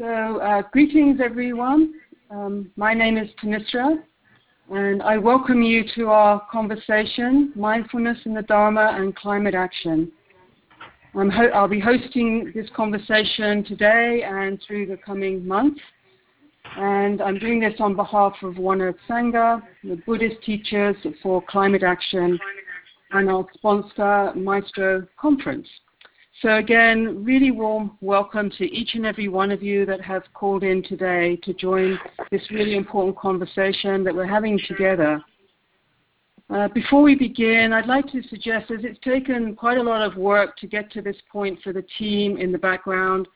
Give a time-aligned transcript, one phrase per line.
[0.00, 1.92] So, uh, greetings everyone.
[2.30, 4.02] Um, my name is Thanissara,
[4.70, 10.10] and I welcome you to our conversation Mindfulness in the Dharma and Climate Action.
[11.14, 15.82] i ho- I'll be hosting this conversation today and through the coming months.
[16.78, 21.82] And I'm doing this on behalf of One Earth Sangha, the Buddhist teachers for climate
[21.82, 22.38] action,
[23.10, 25.68] and our sponsor, Maestro Conference.
[26.38, 30.62] So again, really warm welcome to each and every one of you that have called
[30.62, 31.98] in today to join
[32.30, 35.22] this really important conversation that we're having together.
[36.48, 40.16] Uh, before we begin, I'd like to suggest, as it's taken quite a lot of
[40.16, 43.28] work to get to this point for the team in the background,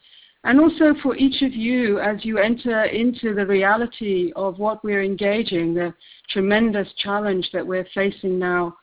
[0.45, 5.03] and also for each of you as you enter into the reality of what we're
[5.03, 5.93] engaging, the
[6.31, 8.75] tremendous challenge that we're facing now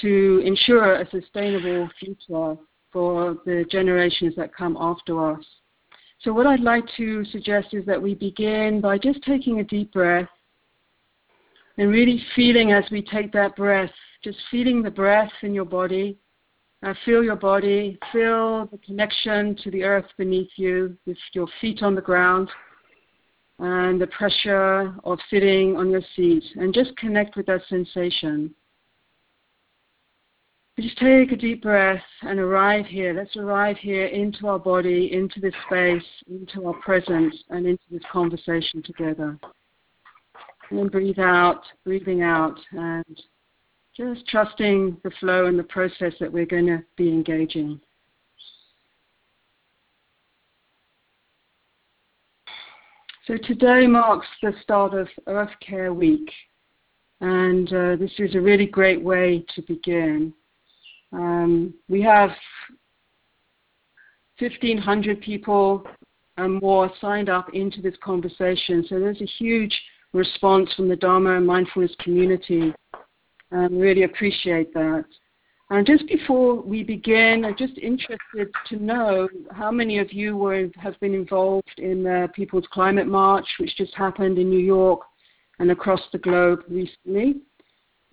[0.00, 2.56] to ensure a sustainable future
[2.96, 5.44] for the generations that come after us.
[6.22, 9.92] So, what I'd like to suggest is that we begin by just taking a deep
[9.92, 10.30] breath
[11.76, 13.90] and really feeling as we take that breath,
[14.24, 16.16] just feeling the breath in your body.
[16.82, 21.82] Uh, feel your body, feel the connection to the earth beneath you with your feet
[21.82, 22.48] on the ground
[23.58, 28.54] and the pressure of sitting on your seat, and just connect with that sensation.
[30.78, 33.14] Just take a deep breath and arrive here.
[33.14, 38.02] Let's arrive here into our body, into this space, into our presence, and into this
[38.12, 39.38] conversation together.
[40.68, 43.22] And then breathe out, breathing out, and
[43.96, 47.80] just trusting the flow and the process that we're going to be engaging.
[53.26, 56.30] So today marks the start of Earth Care Week,
[57.22, 60.34] and uh, this is a really great way to begin.
[61.12, 62.30] Um, we have
[64.38, 65.84] 1,500 people
[66.36, 69.74] and more signed up into this conversation, so there's a huge
[70.12, 72.74] response from the Dharma and mindfulness community.
[73.52, 75.04] Um, really appreciate that.
[75.70, 80.68] And just before we begin, I'm just interested to know how many of you were,
[80.76, 85.00] have been involved in the People's Climate March, which just happened in New York
[85.58, 87.36] and across the globe recently.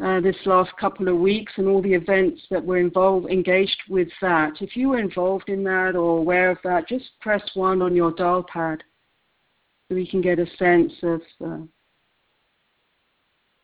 [0.01, 4.07] Uh, this last couple of weeks and all the events that were involved, engaged with
[4.21, 4.53] that.
[4.59, 8.11] If you were involved in that or aware of that, just press one on your
[8.11, 8.83] dial pad
[9.87, 11.21] so we can get a sense of.
[11.45, 11.57] Uh,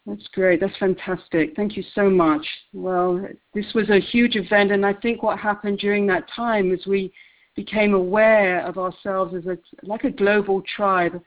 [0.06, 0.60] that's great.
[0.60, 1.56] That's fantastic.
[1.56, 2.46] Thank you so much.
[2.74, 6.86] Well, this was a huge event, and I think what happened during that time is
[6.86, 7.12] we
[7.56, 11.22] became aware of ourselves as a like a global tribe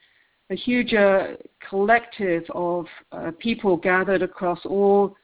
[0.52, 1.28] a huge uh,
[1.68, 5.16] collective of uh, people gathered across all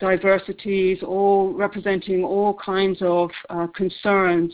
[0.00, 4.52] diversities, all representing all kinds of uh, concerns.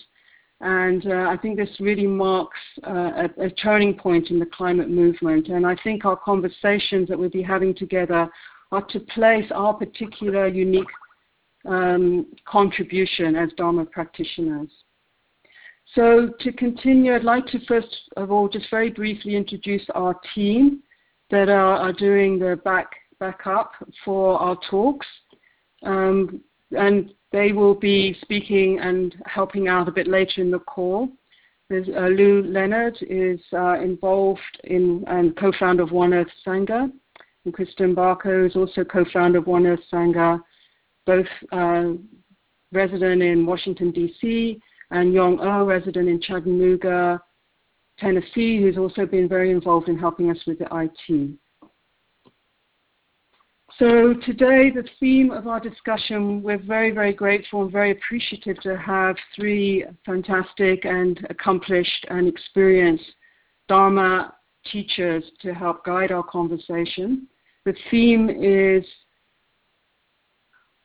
[0.60, 4.90] And uh, I think this really marks uh, a, a, turning point in the climate
[4.90, 5.48] movement.
[5.48, 8.28] And I think our conversations that we'll be having together
[8.72, 10.84] are to place our particular unique
[11.66, 14.68] um, contribution as Dharma practitioners.
[15.92, 20.82] So to continue, I'd like to first of all just very briefly introduce our team
[21.30, 22.90] that are, are doing the back
[23.20, 23.72] backup
[24.04, 25.06] for our talks.
[25.82, 26.40] Um,
[26.76, 31.08] and they will be speaking and helping out a bit later in the call.
[31.68, 36.90] There's, uh, Lou Leonard is uh, involved in and co-founder of One Earth Sangha,
[37.44, 40.40] and Kristen Barker is also co-founder of One Earth Sangha,
[41.06, 41.92] both uh,
[42.72, 44.60] resident in Washington D.C
[44.94, 47.20] and Yong Oh, resident in Chattanooga,
[47.98, 51.36] Tennessee, who's also been very involved in helping us with the IT.
[53.76, 58.78] So today, the theme of our discussion, we're very, very grateful and very appreciative to
[58.78, 63.04] have three fantastic and accomplished and experienced
[63.66, 64.32] Dharma
[64.70, 67.26] teachers to help guide our conversation.
[67.64, 68.84] The theme is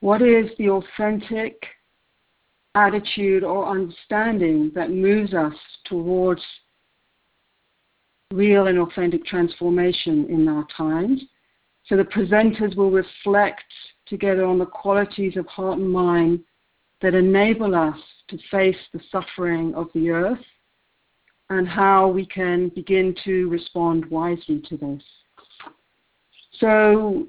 [0.00, 1.62] what is the authentic
[2.74, 5.54] attitude or understanding that moves us
[5.86, 6.42] towards
[8.32, 11.20] real and authentic transformation in our times.
[11.86, 13.64] So the presenters will reflect
[14.06, 16.40] together on the qualities of heart and mind
[17.02, 20.44] that enable us to face the suffering of the earth
[21.48, 25.02] and how we can begin to respond wisely to this.
[26.60, 27.26] So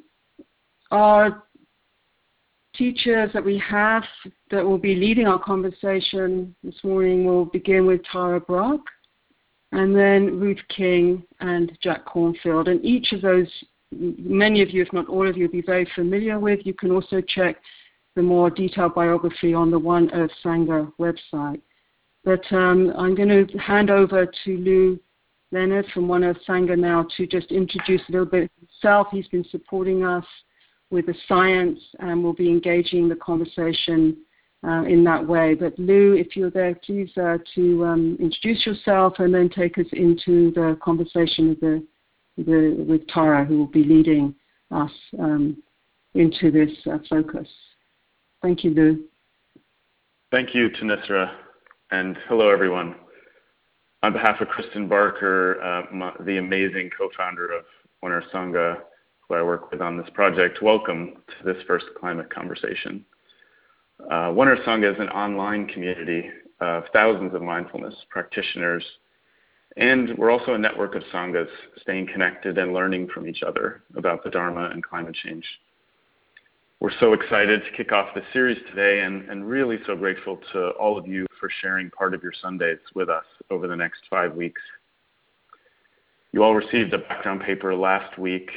[0.91, 1.43] our
[2.81, 4.01] teachers that we have
[4.49, 8.79] that will be leading our conversation this morning will begin with Tara Brach,
[9.71, 12.67] and then Ruth King and Jack Kornfield.
[12.67, 13.45] And each of those,
[13.91, 16.61] many of you, if not all of you, will be very familiar with.
[16.63, 17.57] You can also check
[18.15, 21.61] the more detailed biography on the One Earth Sangha website.
[22.23, 24.99] But um, I'm going to hand over to Lou
[25.51, 29.05] Leonard from One Earth Sangha now to just introduce a little bit himself.
[29.11, 30.25] He's been supporting us
[30.91, 34.17] with the science and we'll be engaging the conversation
[34.67, 35.55] uh, in that way.
[35.55, 39.87] But Lou, if you're there, please uh, to um, introduce yourself and then take us
[39.93, 41.87] into the conversation with, the,
[42.37, 44.35] the, with Tara, who will be leading
[44.69, 45.57] us um,
[46.13, 47.47] into this uh, focus.
[48.41, 49.03] Thank you, Lou.
[50.29, 51.31] Thank you, Thanissara,
[51.91, 52.95] and hello, everyone.
[54.03, 57.65] On behalf of Kristen Barker, uh, my, the amazing co-founder of
[58.03, 58.77] Earth Sangha,
[59.31, 63.05] who I work with on this project, welcome to this first climate conversation.
[64.11, 66.29] Uh, One Sangha is an online community
[66.59, 68.83] of thousands of mindfulness practitioners,
[69.77, 71.47] and we're also a network of sanghas
[71.81, 75.45] staying connected and learning from each other about the Dharma and climate change.
[76.81, 80.71] We're so excited to kick off this series today and, and really so grateful to
[80.71, 84.35] all of you for sharing part of your Sundays with us over the next five
[84.35, 84.61] weeks.
[86.33, 88.49] You all received a background paper last week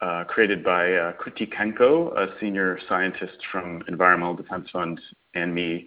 [0.00, 5.00] uh, created by uh, Kriti Kenko, a senior scientist from Environmental Defense Fund,
[5.34, 5.86] and me.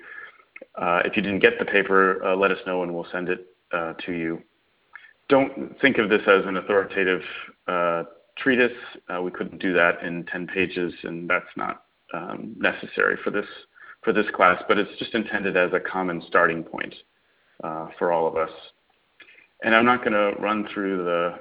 [0.75, 3.47] Uh, if you didn't get the paper, uh, let us know and we'll send it
[3.71, 4.41] uh, to you.
[5.29, 7.21] Don't think of this as an authoritative
[7.67, 8.03] uh,
[8.37, 8.71] treatise.
[9.23, 13.47] we couldn't do that in 10 pages, and that's not um, necessary for this
[14.03, 14.61] for this class.
[14.67, 16.93] But it's just intended as a common starting point
[17.97, 18.51] for all of us.
[19.63, 21.39] And I'm not going to run through the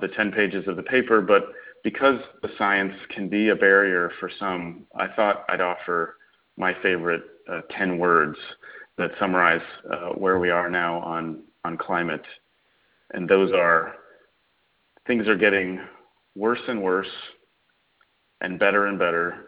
[0.00, 1.52] the 10 pages of the paper, but
[1.84, 6.16] because the science can be a barrier for some, I thought I'd offer
[6.56, 8.36] my favorite uh, 10 words
[8.96, 12.24] that summarize uh, where we are now on, on climate.
[13.12, 13.94] And those are
[15.06, 15.80] things are getting
[16.34, 17.08] worse and worse,
[18.40, 19.46] and better and better,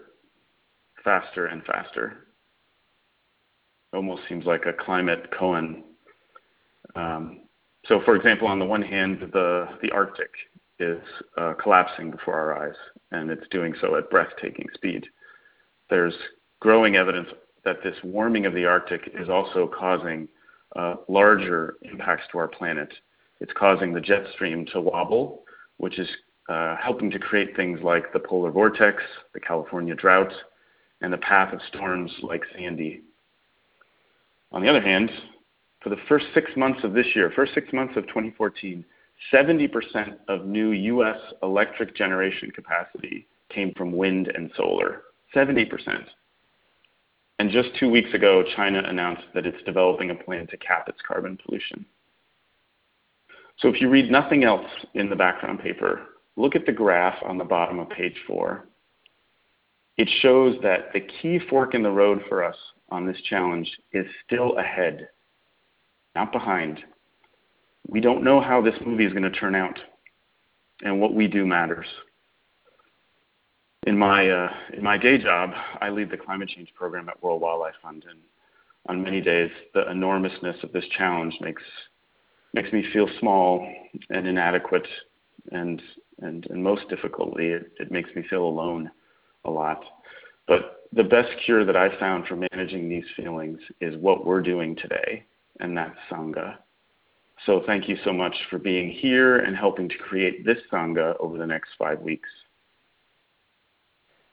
[1.04, 2.26] faster and faster.
[3.92, 5.82] Almost seems like a climate koan.
[6.96, 7.40] Um,
[7.86, 10.30] so, for example, on the one hand, the, the Arctic
[10.80, 11.00] is
[11.36, 12.76] uh, collapsing before our eyes,
[13.12, 15.06] and it's doing so at breathtaking speed.
[15.88, 16.14] There's
[16.60, 17.28] growing evidence
[17.64, 20.28] that this warming of the Arctic is also causing
[20.76, 22.92] uh, larger impacts to our planet.
[23.40, 25.42] It's causing the jet stream to wobble,
[25.78, 26.08] which is
[26.48, 29.02] uh, helping to create things like the polar vortex,
[29.34, 30.32] the California drought,
[31.00, 33.02] and the path of storms like Sandy.
[34.52, 35.10] On the other hand,
[35.80, 38.84] for the first six months of this year, first six months of 2014,
[39.32, 41.18] 70% of new U.S.
[41.42, 45.02] electric generation capacity came from wind and solar.
[45.34, 45.68] 70%.
[47.38, 50.98] And just two weeks ago, China announced that it's developing a plan to cap its
[51.06, 51.86] carbon pollution.
[53.58, 56.00] So if you read nothing else in the background paper,
[56.36, 58.66] look at the graph on the bottom of page four.
[59.96, 62.56] It shows that the key fork in the road for us
[62.88, 65.08] on this challenge is still ahead,
[66.14, 66.80] not behind
[67.88, 69.78] we don't know how this movie is going to turn out,
[70.82, 71.86] and what we do matters.
[73.86, 75.50] In my uh, in my day job,
[75.80, 78.20] I lead the climate change program at World Wildlife Fund, and
[78.88, 81.62] on many days, the enormousness of this challenge makes
[82.52, 83.66] makes me feel small
[84.10, 84.86] and inadequate,
[85.52, 85.82] and
[86.22, 88.90] and, and most difficultly, it, it makes me feel alone
[89.44, 89.82] a lot.
[90.46, 94.76] But the best cure that I've found for managing these feelings is what we're doing
[94.76, 95.24] today,
[95.60, 96.56] and that's Sangha.
[97.46, 101.38] So thank you so much for being here and helping to create this Sangha over
[101.38, 102.28] the next five weeks.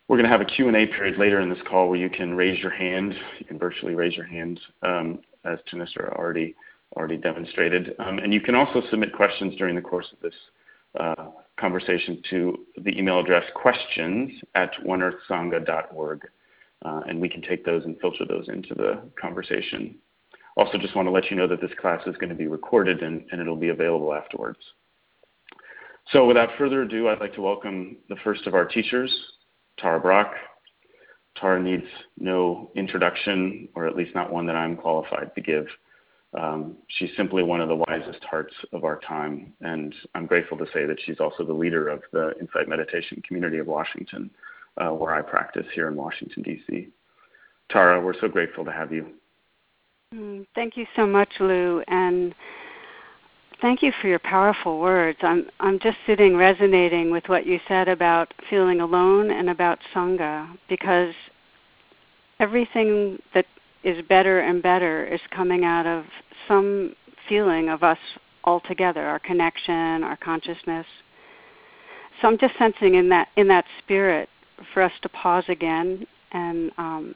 [0.08, 2.60] We're going to have a Q&A period later in this call where you can raise
[2.60, 3.13] your hand.
[3.39, 6.55] You can virtually raise your hand, um, as Thanissara already,
[6.96, 7.93] already demonstrated.
[8.00, 10.34] Um, and you can also submit questions during the course of this
[11.00, 11.27] uh,
[11.60, 16.22] conversation to the email address questions at oneearthsangha.org.
[16.86, 19.96] Uh, and we can take those and filter those into the conversation.
[20.57, 23.03] Also, just want to let you know that this class is going to be recorded
[23.03, 24.57] and, and it'll be available afterwards.
[26.11, 29.15] So without further ado, I'd like to welcome the first of our teachers,
[29.77, 30.33] Tara Brach.
[31.35, 31.85] Tara needs
[32.17, 35.67] no introduction, or at least not one that I'm qualified to give.
[36.33, 40.65] Um, she's simply one of the wisest hearts of our time, and I'm grateful to
[40.73, 44.31] say that she's also the leader of the Insight Meditation Community of Washington,
[44.77, 46.89] uh, where I practice here in Washington, D.C.
[47.69, 49.07] Tara, we're so grateful to have you.
[50.15, 52.33] Mm, thank you so much, Lou, and
[53.61, 55.19] thank you for your powerful words.
[55.21, 60.47] I'm I'm just sitting resonating with what you said about feeling alone and about sangha
[60.69, 61.13] because
[62.39, 63.45] everything that
[63.83, 66.05] is better and better is coming out of
[66.47, 66.95] some
[67.27, 67.99] feeling of us
[68.45, 70.85] all together, our connection, our consciousness.
[72.21, 74.29] So I'm just sensing in that in that spirit
[74.73, 77.15] for us to pause again and um,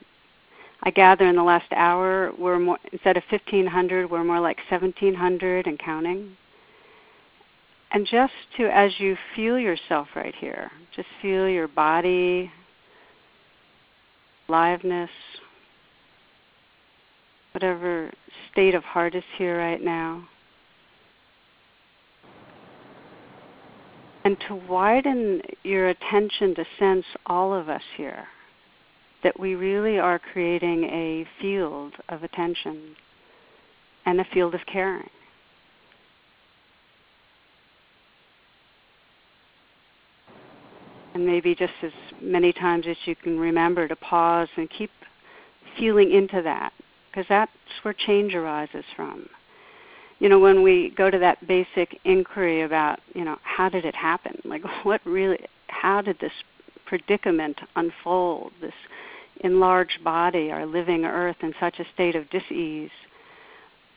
[0.84, 5.66] I gather in the last hour we're more instead of 1500 we're more like 1700
[5.66, 6.36] and counting.
[7.92, 12.50] And just to, as you feel yourself right here, just feel your body,
[14.48, 15.10] aliveness,
[17.52, 18.10] whatever
[18.50, 20.26] state of heart is here right now.
[24.24, 28.26] And to widen your attention to sense all of us here,
[29.22, 32.96] that we really are creating a field of attention
[34.04, 35.08] and a field of caring.
[41.14, 44.90] And maybe just as many times as you can remember to pause and keep
[45.78, 46.72] feeling into that,
[47.10, 47.52] because that's
[47.82, 49.28] where change arises from.
[50.18, 53.94] You know, when we go to that basic inquiry about, you know, how did it
[53.94, 54.40] happen?
[54.44, 56.32] Like, what really, how did this
[56.86, 58.52] predicament unfold?
[58.60, 58.74] This
[59.42, 62.90] enlarged body, our living earth, in such a state of dis-ease.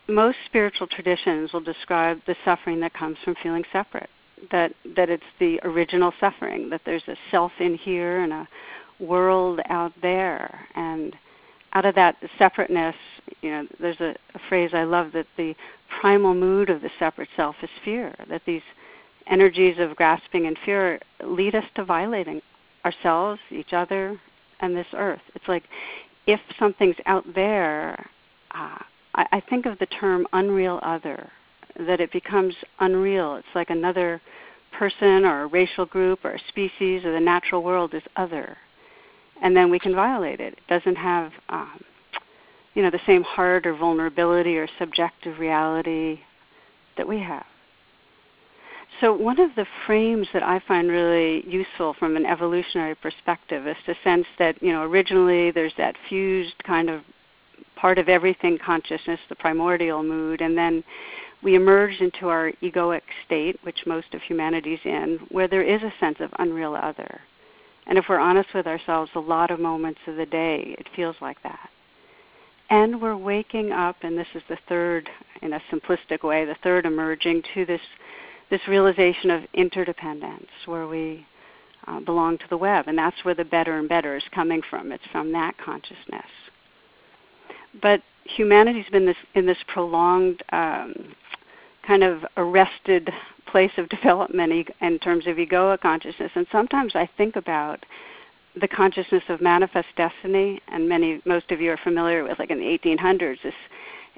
[0.08, 4.10] Most spiritual traditions will describe the suffering that comes from feeling separate
[4.52, 8.48] that that it's the original suffering that there's a self in here and a
[9.00, 11.16] world out there and
[11.74, 12.96] out of that separateness
[13.42, 15.56] you know there's a, a phrase i love that the
[16.00, 18.62] primal mood of the separate self is fear that these
[19.28, 22.42] energies of grasping and fear lead us to violating
[22.86, 24.20] ourselves each other
[24.62, 25.64] and this earth it's like
[26.28, 28.10] if something's out there
[28.52, 28.78] uh,
[29.16, 31.32] I, I think of the term unreal other
[31.88, 33.36] that it becomes unreal.
[33.36, 34.22] It's like another
[34.78, 38.58] person or a racial group or a species or the natural world is other.
[39.42, 40.54] And then we can violate it.
[40.54, 41.82] It doesn't have um,
[42.74, 46.20] you know, the same heart or vulnerability or subjective reality
[46.98, 47.46] that we have.
[49.02, 53.76] So one of the frames that I find really useful from an evolutionary perspective is
[53.86, 57.02] to sense that, you know, originally there's that fused kind of
[57.76, 60.84] part of everything consciousness, the primordial mood, and then
[61.44, 65.94] we emerge into our egoic state, which most of humanity's in, where there is a
[66.00, 67.20] sense of unreal other.
[67.88, 71.16] And if we're honest with ourselves, a lot of moments of the day, it feels
[71.22, 71.70] like that.
[72.70, 75.08] And we're waking up, and this is the third,
[75.44, 77.82] in a simplistic way, the third emerging to this,
[78.50, 81.26] this realization of interdependence, where we
[81.88, 82.88] uh, belong to the web.
[82.88, 84.92] And that's where the better and better is coming from.
[84.92, 86.26] It's from that consciousness.
[87.82, 91.16] But humanity's been this, in this prolonged um,
[91.88, 93.10] kind of arrested
[93.48, 96.32] place of development in terms of egoic consciousness.
[96.36, 97.86] And sometimes I think about
[98.60, 102.60] the consciousness of manifest destiny, and many, most of you are familiar with, like in
[102.60, 103.54] the 1800s, this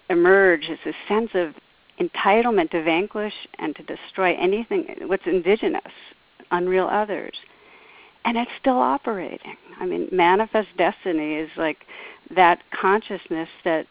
[0.10, 1.56] emerged as this sense of
[2.00, 5.82] entitlement to vanquish and to destroy anything what's indigenous,
[6.52, 7.36] unreal others.
[8.26, 9.56] And it's still operating.
[9.80, 11.78] I mean, manifest destiny is like
[12.36, 13.88] that consciousness that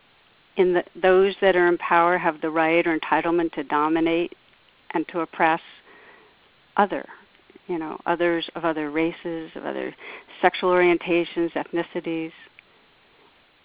[0.57, 4.35] in the, those that are in power have the right or entitlement to dominate
[4.95, 5.61] and to oppress
[6.77, 7.07] other,
[7.67, 9.95] you know, others of other races, of other
[10.41, 12.33] sexual orientations, ethnicities.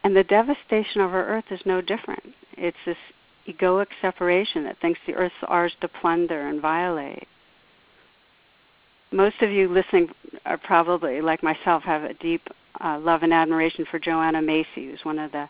[0.03, 2.23] And the devastation of our earth is no different.
[2.53, 2.97] It's this
[3.47, 7.27] egoic separation that thinks the earth's ours to plunder and violate.
[9.11, 10.09] Most of you listening
[10.45, 12.47] are probably, like myself, have a deep
[12.83, 15.49] uh, love and admiration for Joanna Macy, who's one of the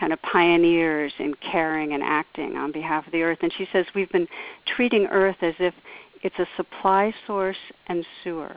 [0.00, 3.38] kind of pioneers in caring and acting on behalf of the earth.
[3.42, 4.28] And she says we've been
[4.74, 5.74] treating earth as if
[6.22, 7.56] it's a supply source
[7.88, 8.56] and sewer,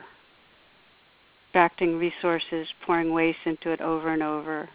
[1.47, 4.69] extracting resources, pouring waste into it over and over.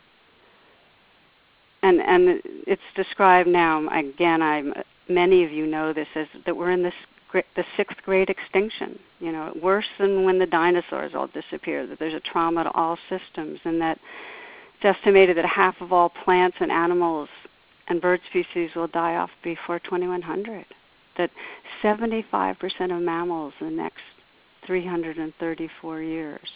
[1.82, 4.42] And and it's described now again.
[4.42, 4.74] I'm
[5.08, 6.94] many of you know this as that we're in this
[7.32, 8.98] the sixth great extinction.
[9.18, 11.90] You know, worse than when the dinosaurs all disappeared.
[11.90, 13.98] That there's a trauma to all systems, and that
[14.76, 17.28] it's estimated that half of all plants and animals
[17.88, 20.64] and bird species will die off before 2100.
[21.18, 21.30] That
[21.82, 22.54] 75%
[22.96, 24.02] of mammals in the next
[24.66, 26.48] 334 years.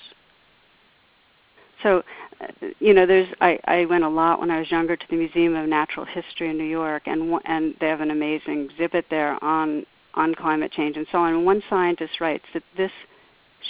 [1.82, 2.02] So,
[2.40, 2.46] uh,
[2.78, 5.54] you know, there's I, I went a lot when I was younger to the Museum
[5.54, 9.86] of Natural History in New York, and and they have an amazing exhibit there on
[10.14, 11.34] on climate change and so on.
[11.34, 12.92] And one scientist writes that this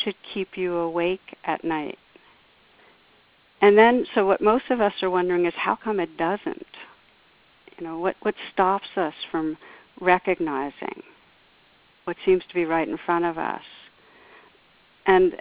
[0.03, 1.99] should keep you awake at night.
[3.61, 6.67] And then, so what most of us are wondering is how come it doesn't?
[7.79, 9.57] You know, what, what stops us from
[10.01, 11.03] recognizing
[12.05, 13.63] what seems to be right in front of us?
[15.07, 15.41] And,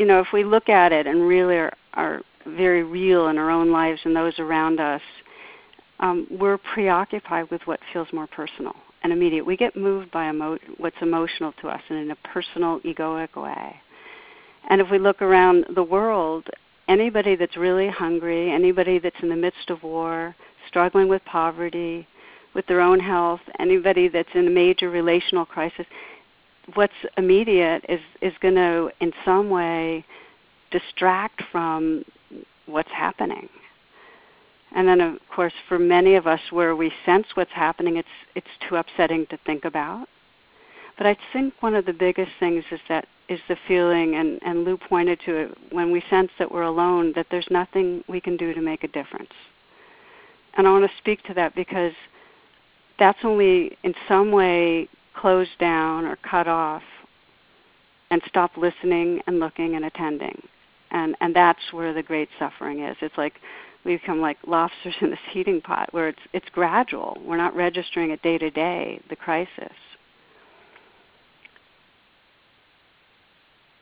[0.00, 3.50] you know, if we look at it and really are, are very real in our
[3.50, 5.02] own lives and those around us,
[5.98, 9.44] um, we're preoccupied with what feels more personal and immediate.
[9.44, 13.76] We get moved by emo- what's emotional to us and in a personal, egoic way.
[14.70, 16.46] And if we look around the world,
[16.88, 20.34] anybody that's really hungry, anybody that's in the midst of war,
[20.66, 22.08] struggling with poverty,
[22.54, 25.84] with their own health, anybody that's in a major relational crisis,
[26.74, 30.04] what's immediate is is going to in some way
[30.70, 32.04] distract from
[32.66, 33.48] what's happening.
[34.72, 38.46] And then of course for many of us where we sense what's happening it's it's
[38.68, 40.08] too upsetting to think about.
[40.96, 44.64] But I think one of the biggest things is that is the feeling and, and
[44.64, 48.36] Lou pointed to it when we sense that we're alone that there's nothing we can
[48.36, 49.32] do to make a difference.
[50.56, 51.92] And I want to speak to that because
[52.98, 56.82] that's we in some way close down or cut off
[58.10, 60.42] and stop listening and looking and attending.
[60.90, 62.96] And and that's where the great suffering is.
[63.00, 63.34] It's like
[63.84, 67.18] we become like lobsters in this heating pot where it's it's gradual.
[67.24, 69.72] We're not registering it day to day, the crisis.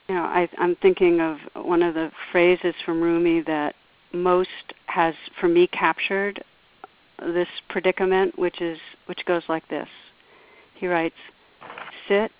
[0.08, 3.74] You know, I, I'm thinking of one of the phrases from Rumi that
[4.12, 4.48] most
[4.86, 6.42] has, for me, captured
[7.18, 9.88] this predicament, which is which goes like this.
[10.78, 11.16] He writes,
[12.06, 12.30] "Sit,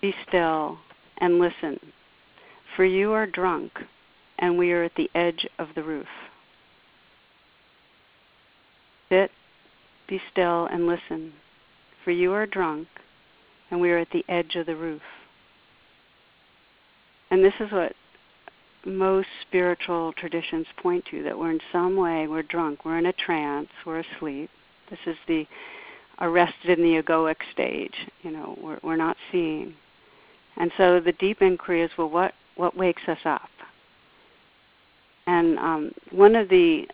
[0.00, 0.78] be still,
[1.18, 1.92] and listen,
[2.76, 3.72] for you are drunk,
[4.38, 6.08] and we are at the edge of the roof."
[9.08, 9.32] Sit,
[10.06, 11.32] be still, and listen,
[12.04, 12.88] for you are drunk,
[13.70, 15.02] and we are at the edge of the roof.
[17.30, 17.96] And this is what
[18.84, 23.12] most spiritual traditions point to that we're in some way we're drunk, we're in a
[23.12, 24.50] trance, we're asleep.
[24.90, 25.46] This is the
[26.20, 27.94] arrested in the egoic stage.
[28.22, 29.74] You know, we're we're not seeing.
[30.56, 33.48] And so the deep inquiry is, well, what what wakes us up?
[35.26, 36.86] And um, one of the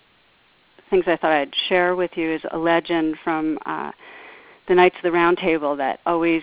[0.91, 3.91] things I thought I'd share with you is a legend from uh,
[4.69, 6.43] the Knights of the Round Table that always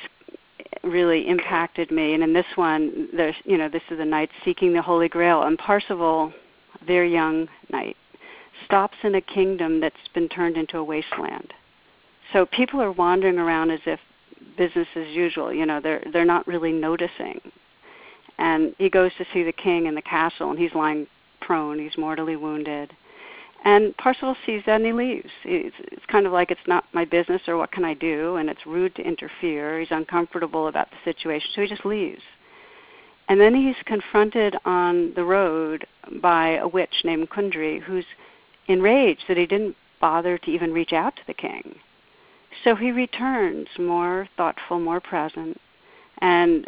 [0.84, 2.14] really impacted me.
[2.14, 5.44] And in this one, there's you know this is a knight seeking the Holy Grail,
[5.44, 6.34] and Parsifal,
[6.86, 7.96] their young knight,
[8.66, 11.54] stops in a kingdom that's been turned into a wasteland.
[12.34, 14.00] So people are wandering around as if
[14.58, 15.54] business as usual.
[15.54, 17.40] You know, they're they're not really noticing.
[18.40, 21.08] And he goes to see the king in the castle, and he's lying
[21.40, 21.80] prone.
[21.80, 22.92] He's mortally wounded.
[23.66, 25.30] And Parsifal sees that and he leaves.
[25.46, 28.50] It's, it's kind of like it's not my business or what can I do, and
[28.50, 29.80] it's rude to interfere.
[29.80, 32.22] He's uncomfortable about the situation, so he just leaves.
[33.30, 35.88] And then he's confronted on the road
[36.22, 38.06] by a witch named Kundry who's
[38.68, 41.76] enraged that he didn't bother to even reach out to the king.
[42.64, 45.60] So he returns more thoughtful, more present,
[46.20, 46.68] and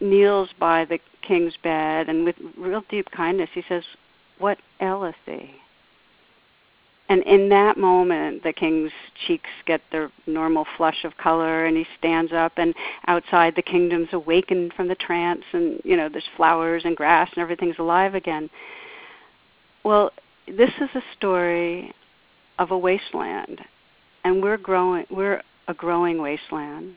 [0.00, 3.84] kneels by the king's bed and with real deep kindness he says,
[4.38, 5.54] What aileth thee?
[7.10, 8.92] And in that moment, the king's
[9.26, 12.52] cheeks get their normal flush of color, and he stands up.
[12.58, 12.74] And
[13.06, 17.42] outside, the kingdom's awakened from the trance, and you know there's flowers and grass, and
[17.42, 18.50] everything's alive again.
[19.84, 20.10] Well,
[20.46, 21.94] this is a story
[22.58, 23.62] of a wasteland,
[24.28, 25.06] and we're growing.
[25.10, 26.94] We're a growing wasteland.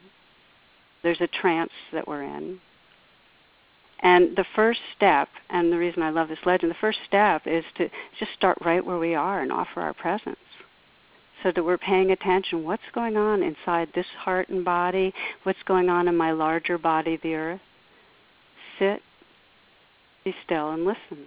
[1.01, 2.59] There's a trance that we're in,
[4.01, 7.63] and the first step, and the reason I love this legend, the first step is
[7.77, 7.89] to
[8.19, 10.35] just start right where we are and offer our presence.
[11.41, 12.65] So that we're paying attention.
[12.65, 15.11] What's going on inside this heart and body?
[15.41, 17.61] What's going on in my larger body, the earth?
[18.77, 19.01] Sit,
[20.23, 21.25] be still, and listen.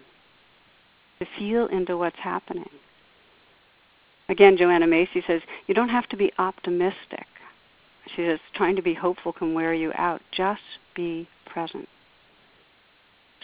[1.18, 2.70] To feel into what's happening.
[4.28, 7.26] Again, Joanna Macy says, you don't have to be optimistic.
[8.14, 10.22] She says, trying to be hopeful can wear you out.
[10.32, 10.62] Just
[10.94, 11.88] be present.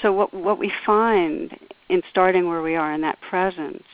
[0.03, 1.57] So what what we find
[1.89, 3.85] in starting where we are in that presence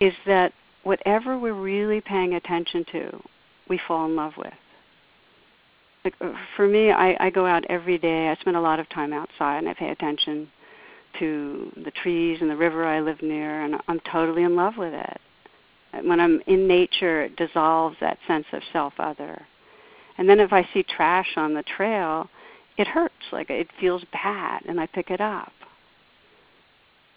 [0.00, 0.52] is that
[0.84, 3.22] whatever we're really paying attention to,
[3.68, 4.54] we fall in love with.
[6.04, 8.28] Like uh, for me, I, I go out every day.
[8.28, 10.48] I spend a lot of time outside, and I pay attention
[11.18, 14.94] to the trees and the river I live near, and I'm totally in love with
[14.94, 15.20] it.
[16.04, 19.46] When I'm in nature, it dissolves that sense of self-other.
[20.18, 22.28] And then if I see trash on the trail,
[22.76, 25.52] it hurts, like it feels bad, and I pick it up.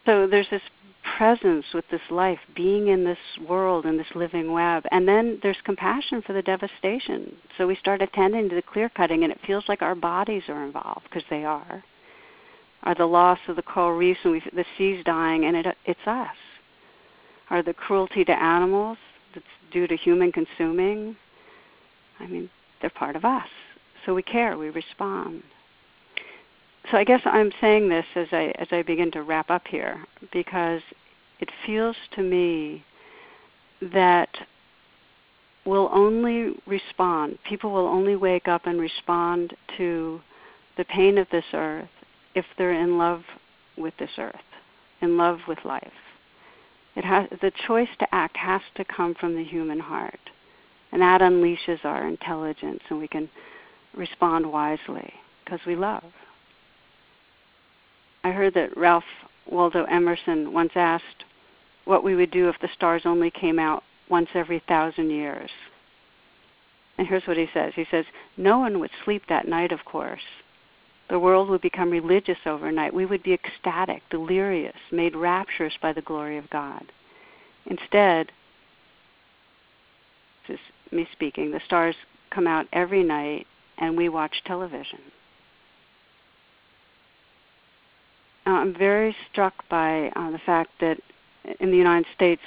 [0.05, 0.61] So there's this
[1.17, 4.83] presence with this life, being in this world, in this living web.
[4.91, 7.35] And then there's compassion for the devastation.
[7.57, 10.63] So we start attending to the clear cutting, and it feels like our bodies are
[10.63, 11.83] involved, because they are.
[12.83, 16.35] Are the loss of the coral reefs and the seas dying, and it, it's us.
[17.49, 18.97] Are the cruelty to animals
[19.33, 21.15] that's due to human consuming?
[22.19, 23.47] I mean, they're part of us.
[24.05, 25.43] So we care, we respond.
[26.89, 30.03] So I guess I'm saying this as I as I begin to wrap up here
[30.31, 30.81] because
[31.39, 32.83] it feels to me
[33.93, 34.29] that
[35.65, 37.37] we'll only respond.
[37.47, 40.19] People will only wake up and respond to
[40.77, 41.89] the pain of this earth
[42.35, 43.23] if they're in love
[43.77, 44.35] with this earth,
[45.01, 45.91] in love with life.
[46.95, 50.19] It has the choice to act has to come from the human heart.
[50.91, 53.29] And that unleashes our intelligence and we can
[53.95, 55.13] respond wisely
[55.43, 56.03] because we love.
[58.23, 59.05] I heard that Ralph
[59.49, 61.23] Waldo Emerson once asked
[61.85, 65.49] what we would do if the stars only came out once every thousand years.
[66.97, 68.05] And here's what he says He says,
[68.37, 70.21] No one would sleep that night, of course.
[71.11, 72.93] The world would become religious overnight.
[72.93, 76.85] We would be ecstatic, delirious, made rapturous by the glory of God.
[77.65, 78.31] Instead,
[80.47, 80.59] this is
[80.93, 81.95] me speaking, the stars
[82.29, 83.45] come out every night
[83.77, 84.99] and we watch television.
[88.45, 90.97] I'm very struck by uh, the fact that
[91.59, 92.41] in the United States,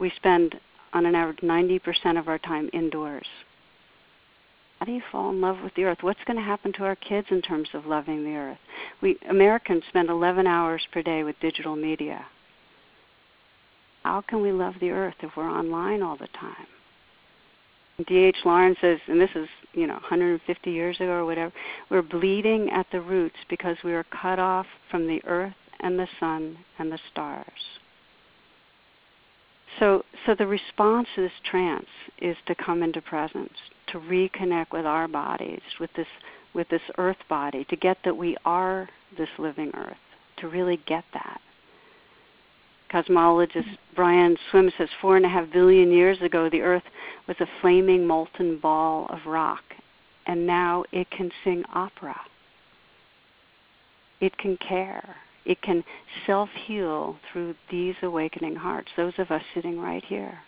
[0.00, 0.58] we spend
[0.94, 3.26] on an average 90% of our time indoors.
[4.78, 5.98] How do you fall in love with the earth?
[6.02, 8.58] What's going to happen to our kids in terms of loving the earth?
[9.02, 12.24] We Americans spend 11 hours per day with digital media.
[14.04, 16.66] How can we love the earth if we're online all the time?
[18.06, 18.36] D.H.
[18.44, 21.52] Lawrence says, and this is, you know, 150 years ago or whatever,
[21.90, 26.06] we're bleeding at the roots because we are cut off from the earth and the
[26.20, 27.44] sun and the stars.
[29.78, 31.86] So, so the response to this trance
[32.20, 33.52] is to come into presence,
[33.92, 36.06] to reconnect with our bodies, with this,
[36.54, 39.96] with this earth body, to get that we are this living earth,
[40.38, 41.40] to really get that.
[42.92, 46.82] Cosmologist Brian Swimme says four and a half billion years ago the earth
[47.26, 49.62] was a flaming molten ball of rock,
[50.26, 52.18] and now it can sing opera.
[54.20, 55.16] It can care
[55.48, 55.82] it can
[56.26, 60.38] self heal through these awakening hearts, those of us sitting right here.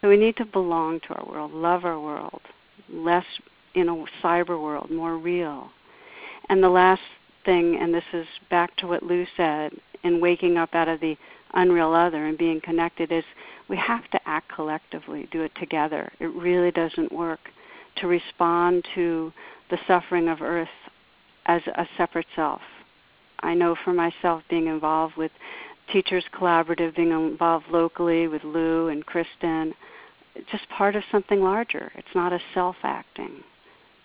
[0.00, 2.40] So we need to belong to our world, love our world,
[2.88, 3.26] less
[3.74, 5.68] in a cyber world, more real.
[6.48, 7.02] And the last
[7.44, 9.72] thing, and this is back to what Lou said,
[10.04, 11.16] in waking up out of the
[11.52, 13.24] unreal other and being connected, is
[13.68, 16.10] we have to act collectively, do it together.
[16.20, 17.40] It really doesn't work
[17.96, 19.32] to respond to
[19.70, 20.68] the suffering of Earth
[21.46, 22.60] as a separate self.
[23.40, 25.32] I know for myself being involved with
[25.92, 29.74] Teachers Collaborative, being involved locally with Lou and Kristen,
[30.50, 31.90] just part of something larger.
[31.96, 33.42] It's not a self acting.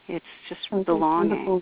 [0.08, 1.62] It's just oh, belonging.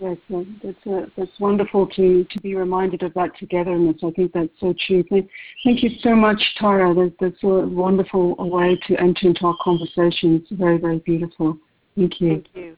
[0.00, 3.96] Yes, that's, uh, that's wonderful to, to be reminded of that togetherness.
[4.02, 5.04] I think that's so true.
[5.08, 5.30] Thank,
[5.62, 6.92] thank you so much, Tara.
[6.94, 10.34] That, that's a wonderful way to enter into our conversation.
[10.42, 11.56] It's very, very beautiful.
[11.96, 12.28] Thank you.
[12.30, 12.76] Thank you.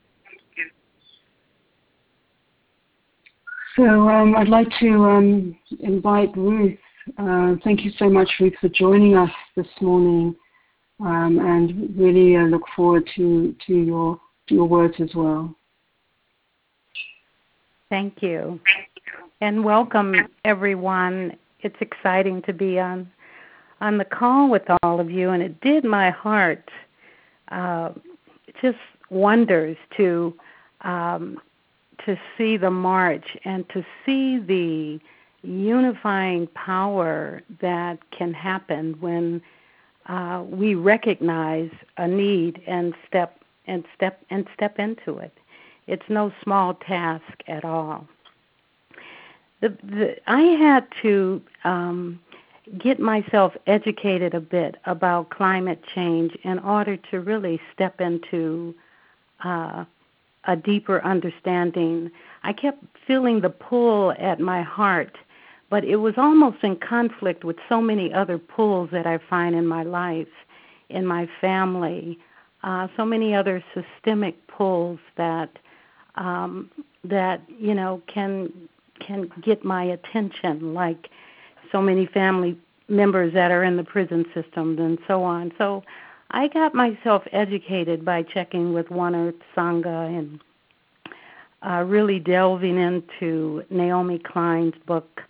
[3.77, 6.79] So um, I'd like to um, invite Ruth.
[7.19, 10.35] Uh, thank you so much, Ruth, for joining us this morning,
[11.01, 15.55] um, and really uh, look forward to to your to your words as well.
[17.91, 18.59] Thank you,
[19.43, 20.15] and welcome
[20.47, 21.37] everyone.
[21.61, 23.11] It's exciting to be on
[23.83, 26.67] on the call with all of you, and it did my heart
[27.49, 27.91] uh,
[28.63, 28.79] just
[29.11, 30.35] wonders to
[30.81, 31.39] um,
[32.05, 35.01] to see the march and to see the
[35.43, 39.41] unifying power that can happen when
[40.07, 45.33] uh, we recognize a need and step and step and step into it.
[45.87, 48.07] It's no small task at all.
[49.61, 52.21] The, the, I had to um,
[52.79, 58.75] get myself educated a bit about climate change in order to really step into
[59.45, 59.85] uh,
[60.47, 62.11] a deeper understanding.
[62.43, 65.17] I kept feeling the pull at my heart,
[65.71, 69.67] but it was almost in conflict with so many other pulls that I find in
[69.67, 70.29] my life,
[70.89, 72.19] in my family,
[72.63, 75.51] uh, so many other systemic pulls that
[76.17, 76.71] um,
[77.05, 78.53] that you know can
[79.01, 81.11] can get my attention, like
[81.71, 82.57] so many family
[82.89, 85.53] members that are in the prison system and so on.
[85.59, 85.83] So
[86.31, 90.41] I got myself educated by checking with One Earth Sangha and
[91.67, 95.23] uh, really delving into Naomi Klein's book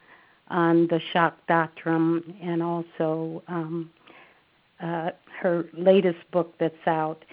[0.48, 3.90] on the shock doctrine and also um,
[4.80, 7.24] uh, her latest book that's out.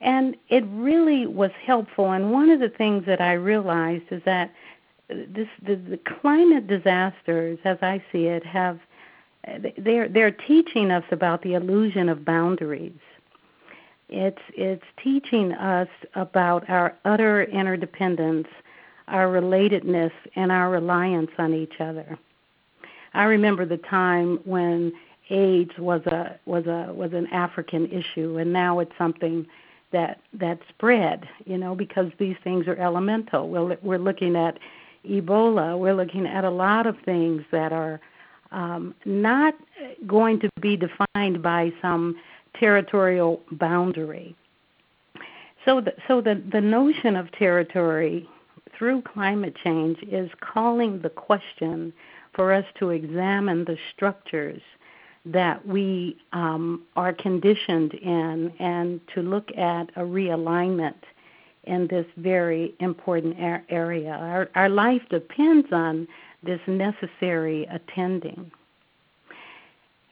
[0.00, 2.12] And it really was helpful.
[2.12, 4.52] And one of the things that I realized is that
[5.08, 8.78] this the, the climate disasters, as I see it, have
[9.78, 12.92] they're they're teaching us about the illusion of boundaries.
[14.08, 18.48] It's it's teaching us about our utter interdependence,
[19.08, 22.18] our relatedness, and our reliance on each other.
[23.12, 24.92] I remember the time when
[25.30, 29.46] AIDS was a was a was an African issue, and now it's something
[29.92, 31.28] that that spread.
[31.44, 33.48] You know, because these things are elemental.
[33.48, 34.58] We're we're looking at
[35.08, 35.78] Ebola.
[35.78, 38.00] We're looking at a lot of things that are
[38.54, 39.54] um, not
[40.06, 42.16] going to be defined by some
[42.58, 44.34] territorial boundary.
[45.64, 48.28] So, the, so the, the notion of territory
[48.78, 51.92] through climate change is calling the question
[52.32, 54.62] for us to examine the structures
[55.26, 60.94] that we um, are conditioned in and to look at a realignment
[61.64, 63.36] in this very important
[63.70, 64.10] area.
[64.10, 66.06] Our, our life depends on
[66.44, 68.50] this necessary attending.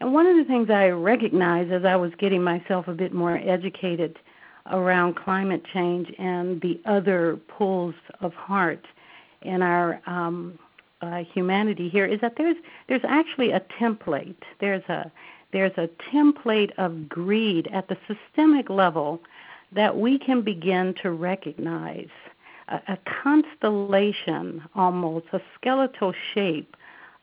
[0.01, 3.37] And one of the things I recognized as I was getting myself a bit more
[3.37, 4.19] educated
[4.67, 8.85] around climate change and the other pulls of heart
[9.43, 10.59] in our um,
[11.01, 12.57] uh, humanity here is that there's
[12.89, 14.37] there's actually a template.
[14.61, 15.11] There's a
[15.53, 19.21] there's a template of greed at the systemic level
[19.73, 22.09] that we can begin to recognize.
[22.69, 26.77] A, a constellation, almost a skeletal shape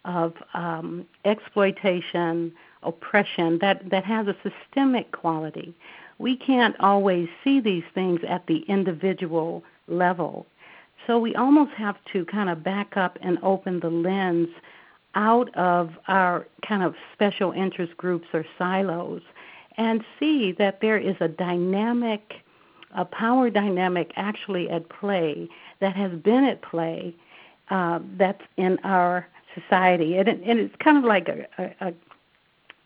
[0.05, 2.51] of um, exploitation,
[2.83, 5.73] oppression that, that has a systemic quality.
[6.17, 10.45] We can't always see these things at the individual level.
[11.07, 14.49] So we almost have to kind of back up and open the lens
[15.15, 19.21] out of our kind of special interest groups or silos
[19.77, 22.43] and see that there is a dynamic,
[22.95, 25.47] a power dynamic actually at play
[25.79, 27.15] that has been at play
[27.69, 30.17] uh, that's in our society.
[30.17, 31.93] And, it, and it's kind of like a, a,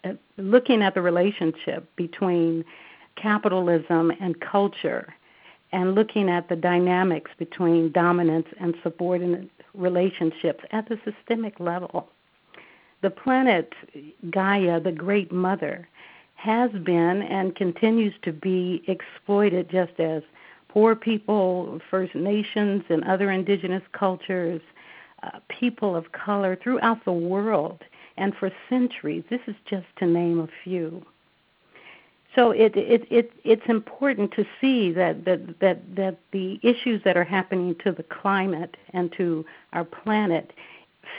[0.04, 2.66] a, looking at the relationship between
[3.16, 5.14] capitalism and culture
[5.72, 12.08] and looking at the dynamics between dominance and subordinate relationships at the systemic level.
[13.02, 13.74] The planet
[14.30, 15.88] Gaia, the Great Mother,
[16.44, 20.22] has been and continues to be exploited just as
[20.68, 24.62] poor people, First Nations, and other indigenous cultures,
[25.24, 27.82] uh, people of color throughout the world,
[28.18, 29.24] and for centuries.
[29.30, 31.06] This is just to name a few.
[32.36, 37.16] So it, it, it, it's important to see that, that, that, that the issues that
[37.16, 40.52] are happening to the climate and to our planet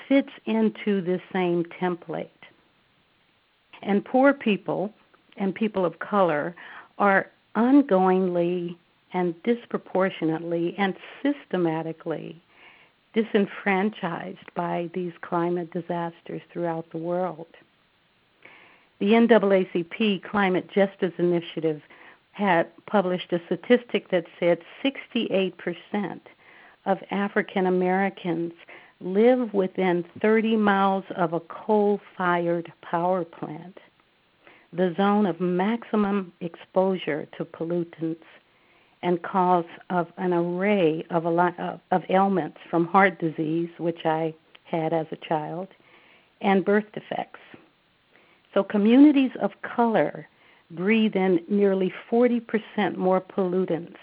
[0.06, 2.28] fits into this same template.
[3.80, 4.92] And poor people
[5.36, 6.54] and people of color
[6.98, 8.76] are ongoingly
[9.12, 12.40] and disproportionately and systematically
[13.14, 17.46] disenfranchised by these climate disasters throughout the world.
[18.98, 21.80] The NAACP Climate Justice Initiative
[22.32, 26.20] had published a statistic that said 68%
[26.86, 28.52] of African Americans
[29.00, 33.78] live within 30 miles of a coal fired power plant,
[34.74, 38.24] the zone of maximum exposure to pollutants
[39.02, 44.34] and cause of an array of, a lot of ailments from heart disease, which I
[44.64, 45.68] had as a child,
[46.40, 47.40] and birth defects.
[48.52, 50.26] So communities of color
[50.70, 53.98] breathe in nearly 40% more pollutants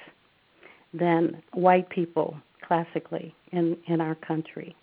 [0.94, 4.76] than white people classically in, in our country.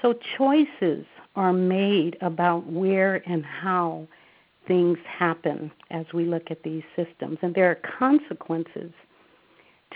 [0.00, 1.04] So choices
[1.36, 4.08] are made about where and how
[4.66, 7.38] things happen as we look at these systems.
[7.42, 8.92] And there are consequences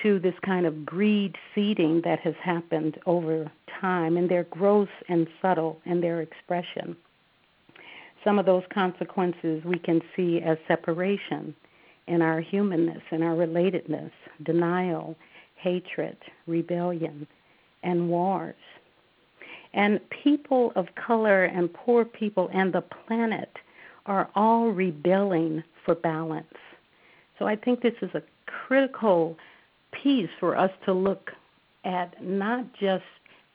[0.03, 3.51] to this kind of greed seeding that has happened over
[3.81, 6.97] time, and they're gross and subtle in their expression.
[8.25, 11.55] Some of those consequences we can see as separation
[12.09, 14.11] in our humanness and our relatedness,
[14.45, 15.17] denial,
[15.57, 17.27] hatred, rebellion,
[17.83, 18.55] and wars.
[19.75, 23.51] And people of color and poor people and the planet
[24.07, 26.47] are all rebelling for balance.
[27.39, 29.37] So I think this is a critical
[30.03, 31.31] piece for us to look
[31.85, 33.05] at not just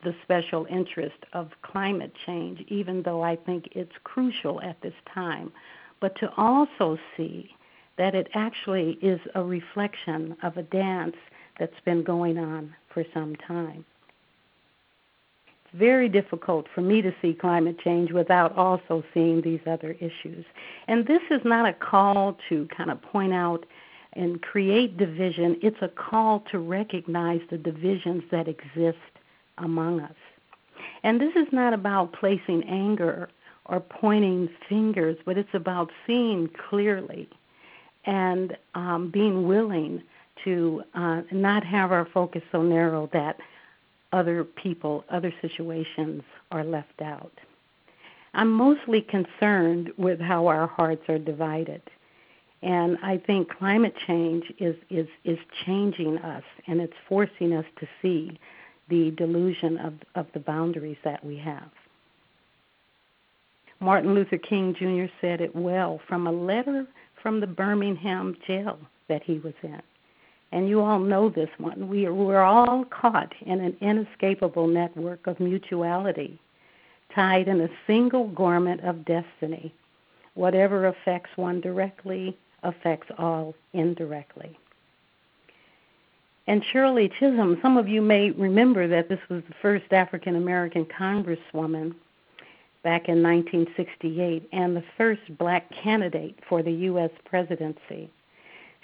[0.04, 5.52] the special interest of climate change, even though I think it's crucial at this time,
[6.00, 7.50] but to also see
[7.98, 11.16] that it actually is a reflection of a dance
[11.58, 13.84] that's been going on for some time.
[15.74, 20.44] Very difficult for me to see climate change without also seeing these other issues.
[20.86, 23.64] And this is not a call to kind of point out
[24.14, 28.98] and create division, it's a call to recognize the divisions that exist
[29.58, 30.14] among us.
[31.02, 33.30] And this is not about placing anger
[33.66, 37.28] or pointing fingers, but it's about seeing clearly
[38.04, 40.02] and um, being willing
[40.44, 43.38] to uh, not have our focus so narrow that
[44.12, 47.32] other people, other situations are left out.
[48.34, 51.82] I'm mostly concerned with how our hearts are divided.
[52.62, 57.88] And I think climate change is, is, is changing us and it's forcing us to
[58.00, 58.38] see
[58.88, 61.70] the delusion of, of the boundaries that we have.
[63.80, 65.12] Martin Luther King Jr.
[65.20, 66.86] said it well from a letter
[67.20, 69.82] from the Birmingham jail that he was in.
[70.52, 71.88] And you all know this one.
[71.88, 76.38] We are, we're all caught in an inescapable network of mutuality,
[77.14, 79.74] tied in a single garment of destiny.
[80.34, 84.58] Whatever affects one directly affects all indirectly.
[86.46, 90.84] And Shirley Chisholm, some of you may remember that this was the first African American
[90.84, 91.94] congresswoman
[92.82, 97.10] back in 1968 and the first black candidate for the U.S.
[97.24, 98.10] presidency.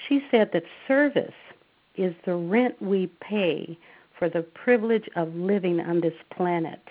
[0.08, 1.34] She said that service
[1.98, 3.78] is the rent we pay
[4.18, 6.82] for the privilege of living on this planet.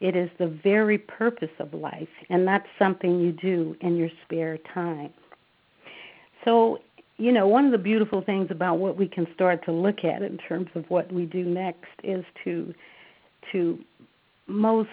[0.00, 4.58] It is the very purpose of life, and not something you do in your spare
[4.74, 5.12] time.
[6.44, 6.80] So,
[7.16, 10.22] you know, one of the beautiful things about what we can start to look at
[10.22, 12.74] in terms of what we do next is to
[13.52, 13.78] to
[14.48, 14.90] most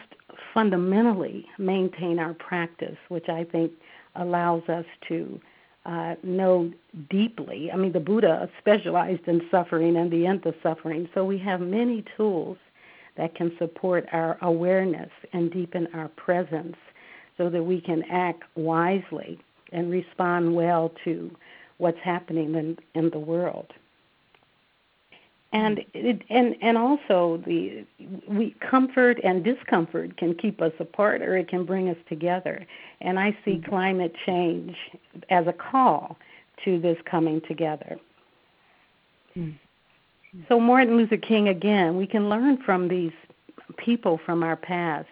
[0.53, 3.71] fundamentally maintain our practice, which I think
[4.15, 5.39] allows us to
[5.85, 6.71] uh, know
[7.09, 7.71] deeply.
[7.71, 11.59] I mean, the Buddha specialized in suffering and the end of suffering, so we have
[11.61, 12.57] many tools
[13.17, 16.77] that can support our awareness and deepen our presence
[17.37, 19.39] so that we can act wisely
[19.71, 21.35] and respond well to
[21.77, 23.73] what's happening in, in the world.
[25.53, 27.85] And it, and and also the
[28.27, 32.65] we comfort and discomfort can keep us apart or it can bring us together.
[33.01, 33.69] And I see mm-hmm.
[33.69, 34.75] climate change
[35.29, 36.17] as a call
[36.65, 37.99] to this coming together.
[39.37, 39.51] Mm-hmm.
[40.49, 43.11] So Martin Luther King again, we can learn from these
[43.77, 45.07] people from our past.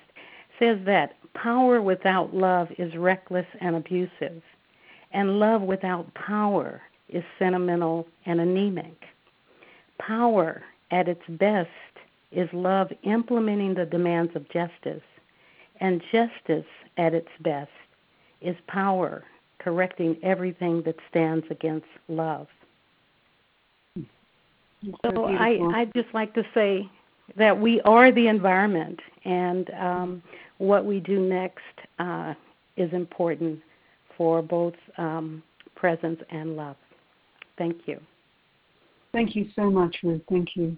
[0.57, 4.41] Says that power without love is reckless and abusive,
[5.11, 9.05] and love without power is sentimental and anemic.
[10.05, 11.69] Power at its best
[12.31, 15.03] is love implementing the demands of justice,
[15.79, 16.65] and justice
[16.97, 17.69] at its best
[18.41, 19.23] is power
[19.59, 22.47] correcting everything that stands against love.
[23.95, 26.89] So, so I I just like to say
[27.37, 30.23] that we are the environment, and um,
[30.57, 31.59] what we do next
[31.99, 32.33] uh,
[32.77, 33.59] is important
[34.17, 35.43] for both um,
[35.75, 36.75] presence and love.
[37.57, 37.99] Thank you.
[39.11, 40.21] Thank you so much, Ruth.
[40.29, 40.77] Thank you.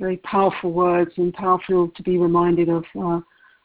[0.00, 3.20] Very powerful words and powerful to be reminded of uh,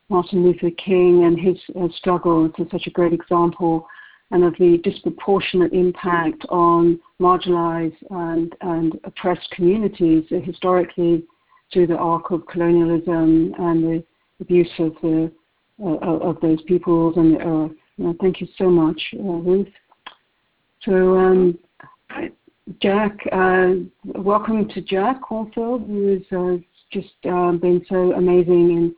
[0.10, 2.45] Martin Luther King and his uh, struggle.
[2.57, 3.88] It's such a great example
[4.31, 11.23] and of the disproportionate impact on marginalized and, and oppressed communities historically
[11.71, 14.03] through the arc of colonialism and the
[14.39, 15.31] abuse of the
[15.79, 17.71] uh, of those peoples and the earth.
[18.03, 19.67] Uh, thank you so much, uh, Ruth.
[20.83, 21.60] So um,
[22.82, 26.58] Jack, uh, welcome to Jack Kornfield, who has uh,
[26.91, 28.95] just uh, been so amazing in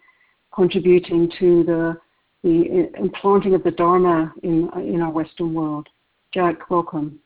[0.53, 1.97] contributing to the
[2.41, 5.87] the implanting of the Dharma in in our Western world.
[6.33, 7.19] Jack, welcome.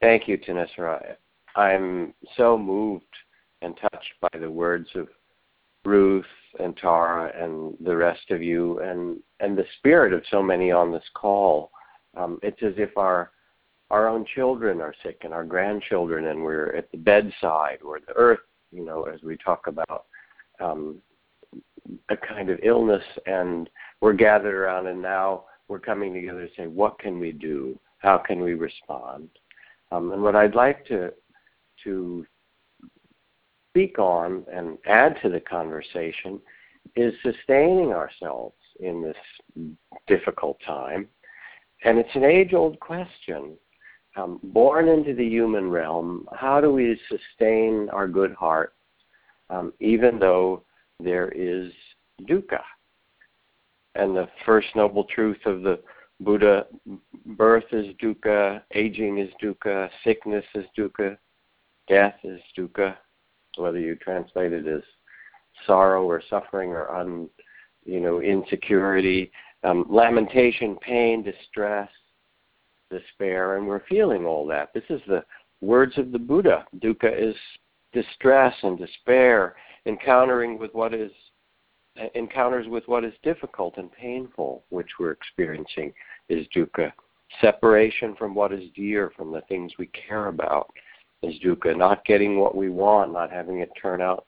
[0.00, 1.14] Thank you, Thanissara.
[1.54, 3.04] I'm so moved
[3.62, 5.08] and touched by the words of
[5.84, 6.24] Ruth
[6.58, 10.90] and Tara and the rest of you, and and the spirit of so many on
[10.90, 11.70] this call.
[12.16, 13.30] Um, it's as if our
[13.90, 18.12] our own children are sick and our grandchildren, and we're at the bedside or the
[18.14, 20.06] earth, you know, as we talk about
[20.60, 20.96] um,
[22.08, 23.68] a kind of illness, and
[24.00, 27.78] we're gathered around, and now we're coming together to say, what can we do?
[27.98, 29.28] How can we respond?
[29.92, 31.12] Um, and what I'd like to
[31.84, 32.26] to
[33.70, 36.40] speak on and add to the conversation
[36.96, 39.16] is sustaining ourselves in this
[40.06, 41.08] difficult time.
[41.84, 43.56] And it's an age old question
[44.16, 48.74] um, born into the human realm, how do we sustain our good heart
[49.48, 50.62] um, even though
[50.98, 51.72] there is
[52.22, 52.62] dukkha?
[53.94, 55.80] And the first noble truth of the
[56.20, 56.66] Buddha
[57.24, 61.16] birth is dukkha, aging is dukkha, sickness is dukkha,
[61.88, 62.96] death is dukkha,
[63.56, 64.82] whether you translate it as
[65.66, 67.28] sorrow or suffering or un,
[67.84, 69.32] you know, insecurity,
[69.64, 71.88] um, lamentation, pain, distress,
[72.90, 74.72] despair, and we're feeling all that.
[74.74, 75.24] This is the
[75.60, 76.66] words of the Buddha.
[76.78, 77.34] Dukkha is
[77.92, 81.10] distress and despair, encountering with what is
[82.14, 85.92] encounters with what is difficult and painful, which we're experiencing,
[86.28, 86.92] is dukkha.
[87.40, 90.70] Separation from what is dear, from the things we care about,
[91.22, 91.76] is dukkha.
[91.76, 94.26] Not getting what we want, not having it turn out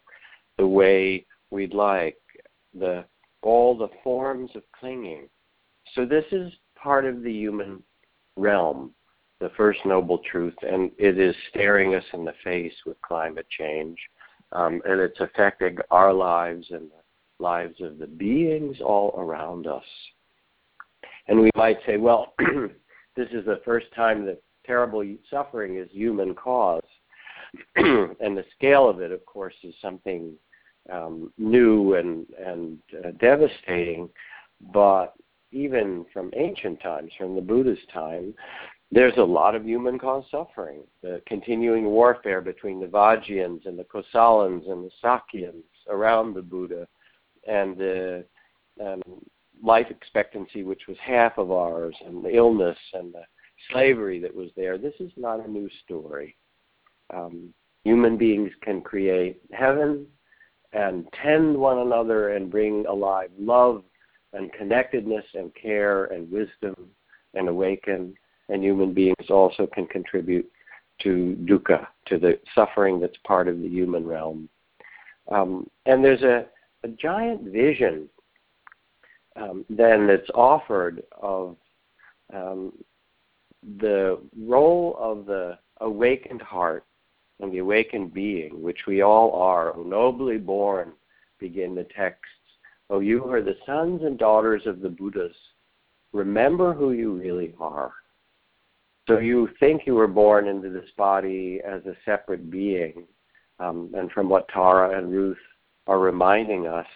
[0.58, 2.18] the way we'd like,
[2.78, 3.04] the
[3.42, 5.28] all the forms of clinging.
[5.94, 7.82] So this is part of the human
[8.36, 8.92] realm,
[9.40, 13.98] the first noble truth, and it is staring us in the face with climate change,
[14.52, 19.84] um, and it's affecting our lives and the lives of the beings all around us.
[21.26, 22.34] And we might say, well,
[23.16, 26.82] this is the first time that terrible suffering is human cause.
[27.76, 30.32] and the scale of it, of course, is something
[30.90, 34.08] um, new and, and uh, devastating.
[34.72, 35.14] But
[35.52, 38.34] even from ancient times, from the Buddha's time,
[38.90, 40.82] there's a lot of human caused suffering.
[41.02, 46.86] The continuing warfare between the Vajjians and the Kosalans and the Sakyans around the Buddha,
[47.48, 48.24] and the
[48.84, 49.02] um,
[49.62, 53.22] life expectancy, which was half of ours, and the illness and the
[53.70, 54.78] slavery that was there.
[54.78, 56.36] This is not a new story.
[57.14, 57.52] Um,
[57.84, 60.06] human beings can create heaven
[60.72, 63.84] and tend one another and bring alive love
[64.32, 66.74] and connectedness and care and wisdom
[67.34, 68.14] and awaken.
[68.48, 70.50] And human beings also can contribute
[71.02, 74.48] to dukkha, to the suffering that's part of the human realm.
[75.30, 76.46] Um, and there's a,
[76.84, 78.08] a giant vision
[79.36, 81.56] um, then that's offered of
[82.34, 82.72] um,
[83.78, 86.84] the role of the awakened heart
[87.40, 90.92] and the awakened being, which we all are, nobly born,
[91.38, 92.26] begin the texts.
[92.92, 95.34] Oh, you who are the sons and daughters of the Buddhas.
[96.12, 97.94] Remember who you really are.
[99.08, 103.04] So you think you were born into this body as a separate being.
[103.58, 105.38] Um, and from what Tara and Ruth
[105.86, 106.86] are reminding us,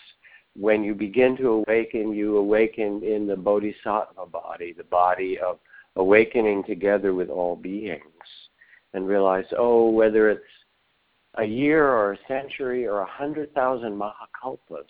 [0.54, 5.58] when you begin to awaken, you awaken in the bodhisattva body, the body of
[5.96, 8.02] awakening together with all beings,
[8.92, 10.44] and realize, oh, whether it's
[11.36, 14.84] a year or a century or a hundred thousand mahakalpas,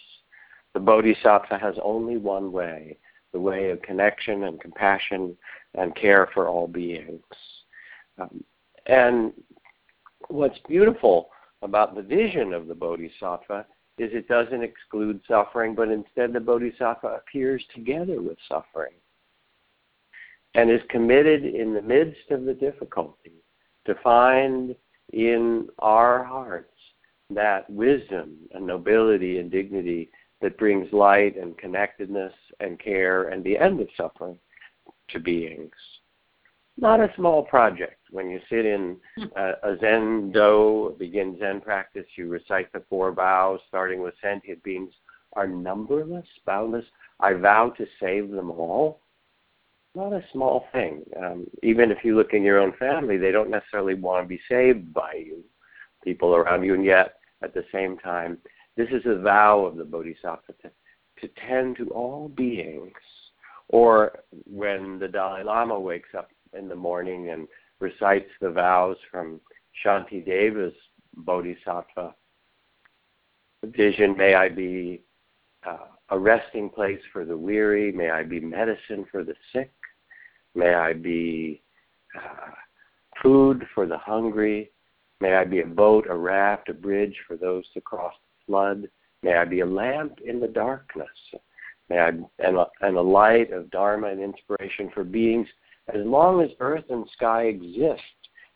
[0.77, 2.99] the bodhisattva has only one way
[3.33, 5.35] the way of connection and compassion
[5.75, 7.23] and care for all beings.
[8.19, 8.45] Um,
[8.85, 9.33] and
[10.29, 11.31] what's beautiful
[11.63, 13.65] about the vision of the bodhisattva
[13.97, 18.93] is it doesn't exclude suffering, but instead the bodhisattva appears together with suffering
[20.55, 23.33] and is committed in the midst of the difficulty
[23.87, 24.77] to find
[25.15, 26.75] in our hearts
[27.31, 30.11] that wisdom and nobility and dignity
[30.43, 34.39] that brings light and connectedness and care and the end of suffering
[35.09, 35.73] to beings.
[36.79, 38.01] Not a small project.
[38.11, 38.99] When you sit in
[39.35, 44.93] a, a zendo, begin Zen practice, you recite the four vows, starting with sentient beings
[45.33, 46.85] are numberless, boundless.
[47.21, 49.01] I vow to save them all.
[49.95, 51.03] Not a small thing.
[51.19, 54.41] Um, even if you look in your own family, they don't necessarily want to be
[54.49, 55.43] saved by you,
[56.05, 58.37] people around you, and yet at the same time,
[58.77, 60.71] this is a vow of the Bodhisattva to,
[61.21, 62.93] to tend to all beings.
[63.69, 67.49] Or when the Dalai Lama wakes up in the morning and
[67.81, 69.41] recites the vows from
[69.85, 70.75] Shantideva's
[71.17, 72.15] Bodhisattva
[73.65, 75.03] vision, may I be
[75.67, 79.73] uh, a resting place for the weary, may I be medicine for the sick,
[80.55, 81.63] may I be
[82.17, 82.53] uh,
[83.21, 84.71] food for the hungry,
[85.21, 88.15] may I be a boat, a raft, a bridge for those to cross
[88.47, 88.89] flood,
[89.23, 91.09] may I be a lamp in the darkness,
[91.89, 95.49] may I and a, and a light of dharma and inspiration for beings
[95.95, 98.03] as long as earth and sky exist,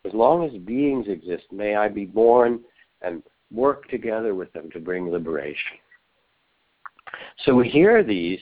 [0.05, 2.61] as long as beings exist, may I be born
[3.03, 3.22] and
[3.53, 5.78] work together with them to bring liberation.
[7.45, 8.41] So we hear these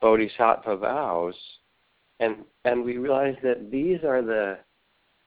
[0.00, 1.34] bodhisattva vows,
[2.20, 4.58] and, and we realize that these are the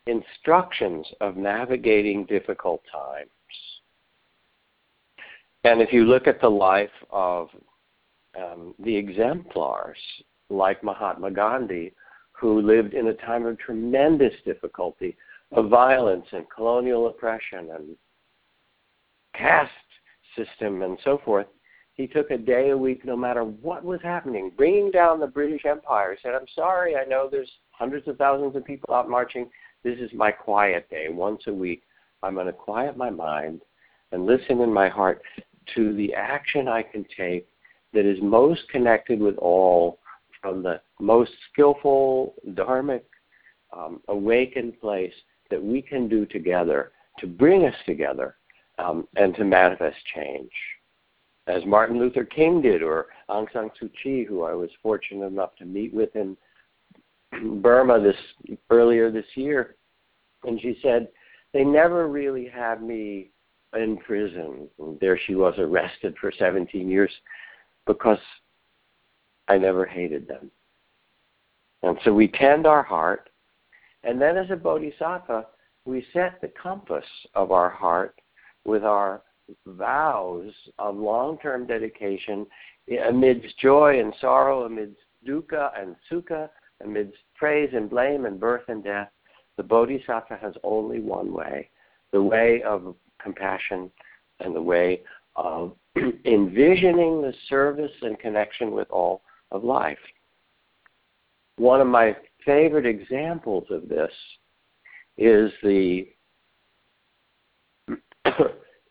[0.05, 3.29] instructions of navigating difficult times.
[5.67, 7.49] And if you look at the life of
[8.37, 9.97] um, the exemplars,
[10.49, 11.93] like Mahatma Gandhi,
[12.31, 15.17] who lived in a time of tremendous difficulty,
[15.51, 17.97] of violence and colonial oppression and
[19.35, 19.71] caste
[20.37, 21.47] system and so forth,
[21.95, 25.65] he took a day a week, no matter what was happening, bringing down the British
[25.65, 26.13] Empire.
[26.13, 29.49] He said, I'm sorry, I know there's hundreds of thousands of people out marching.
[29.83, 31.07] This is my quiet day.
[31.09, 31.83] Once a week,
[32.23, 33.61] I'm going to quiet my mind
[34.13, 35.21] and listen in my heart
[35.75, 37.47] to the action I can take
[37.93, 39.99] that is most connected with all
[40.41, 43.01] from the most skillful, dharmic,
[43.75, 45.13] um, awakened place
[45.49, 48.35] that we can do together to bring us together
[48.77, 50.51] um, and to manifest change.
[51.47, 55.55] As Martin Luther King did, or Aung San Suu Kyi, who I was fortunate enough
[55.57, 56.35] to meet with in
[57.61, 58.17] Burma this
[58.69, 59.75] earlier this year,
[60.43, 61.07] and she said,
[61.53, 63.31] "They never really had me
[63.75, 64.67] in prison.
[64.79, 67.11] And there she was, arrested for 17 years,
[67.85, 68.19] because
[69.47, 70.51] I never hated them.
[71.83, 73.29] And so we tend our heart,
[74.03, 75.47] and then as a bodhisattva,
[75.85, 78.19] we set the compass of our heart
[78.65, 79.21] with our
[79.65, 82.45] vows of long term dedication
[83.07, 86.49] amidst joy and sorrow, amidst dukkha and sukha,
[86.83, 89.09] amidst praise and blame and birth and death,
[89.55, 91.69] The Bodhisattva has only one way
[92.13, 93.91] the way of compassion
[94.39, 95.01] and the way
[95.35, 95.73] of
[96.25, 99.97] envisioning the service and connection with all of life.
[101.57, 102.15] One of my
[102.45, 104.11] favorite examples of this
[105.17, 106.07] is the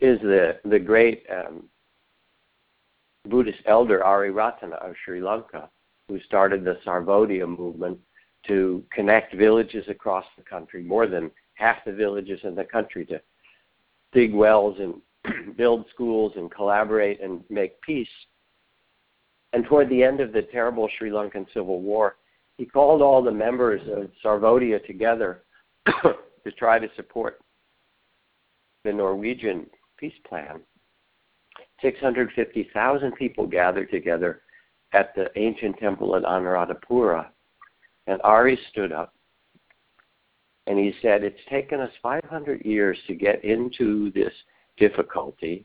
[0.00, 1.64] is the the great um,
[3.28, 5.68] Buddhist elder Ariyaratne of Sri Lanka,
[6.08, 7.98] who started the Sarvodaya movement
[8.46, 13.20] to connect villages across the country, more than half the villages in the country, to
[14.12, 15.00] dig wells and
[15.56, 18.08] build schools and collaborate and make peace.
[19.52, 22.16] And toward the end of the terrible Sri Lankan civil war,
[22.58, 25.42] he called all the members of Sarvodaya together
[25.86, 27.40] to try to support
[28.84, 29.66] the Norwegian
[29.98, 30.60] peace plan.
[31.82, 34.42] 650,000 people gathered together
[34.92, 37.26] at the ancient temple at Anuradhapura.
[38.06, 39.14] And Ari stood up
[40.66, 44.32] and he said, It's taken us 500 years to get into this
[44.76, 45.64] difficulty.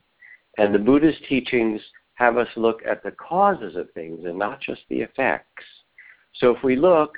[0.57, 1.81] And the Buddha's teachings
[2.15, 5.63] have us look at the causes of things and not just the effects.
[6.35, 7.17] So if we look,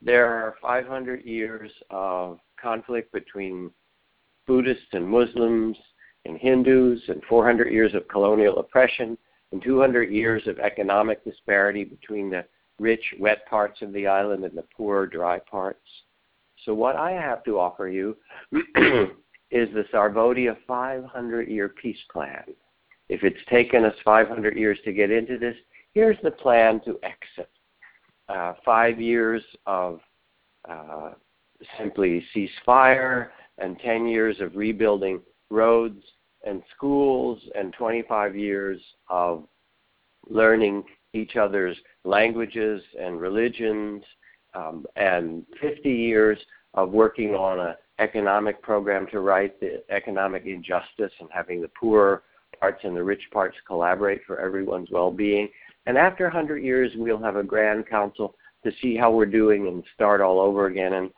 [0.00, 3.70] there are 500 years of conflict between
[4.46, 5.76] Buddhists and Muslims
[6.24, 9.16] and Hindus, and 400 years of colonial oppression,
[9.52, 12.44] and 200 years of economic disparity between the
[12.78, 15.80] rich, wet parts of the island and the poor, dry parts.
[16.64, 18.16] So, what I have to offer you
[19.50, 22.44] is the Sarvodaya 500 year peace plan.
[23.08, 25.56] If it's taken us 500 years to get into this,
[25.94, 27.50] here's the plan to exit.
[28.28, 30.00] Uh, five years of
[30.68, 31.12] uh,
[31.78, 36.02] simply ceasefire and 10 years of rebuilding roads
[36.46, 39.44] and schools and 25 years of
[40.28, 40.84] learning
[41.14, 44.04] each other's languages and religions
[44.54, 46.38] um, and 50 years
[46.74, 52.22] of working on an economic program to right the economic injustice and having the poor
[52.58, 55.48] parts and the rich parts collaborate for everyone's well-being.
[55.86, 58.34] And after 100 years, we'll have a grand council
[58.64, 60.94] to see how we're doing and start all over again.
[60.94, 61.10] And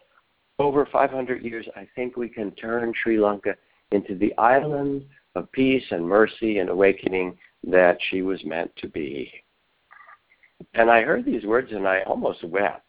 [0.59, 3.57] over 500 years, I think we can turn Sri Lanka
[3.93, 5.05] into the island
[5.35, 9.33] of peace and mercy and awakening that she was meant to be.
[10.75, 12.85] And I heard these words and I almost wept.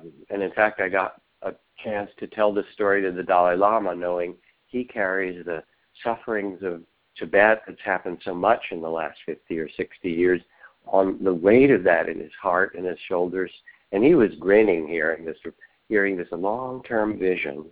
[0.00, 3.56] Um, and in fact, I got a chance to tell this story to the Dalai
[3.56, 4.34] Lama, knowing
[4.66, 5.62] he carries the
[6.02, 6.82] sufferings of
[7.16, 10.40] Tibet that's happened so much in the last 50 or 60 years
[10.86, 13.50] on the weight of that in his heart and his shoulders.
[13.92, 15.36] And he was grinning hearing this,
[15.88, 17.66] hearing this long-term vision.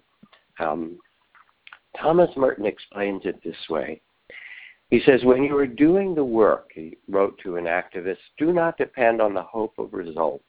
[0.58, 0.98] Um,
[1.98, 4.00] Thomas Merton explains it this way.
[4.90, 8.76] He says, When you are doing the work, he wrote to an activist, do not
[8.76, 10.44] depend on the hope of results.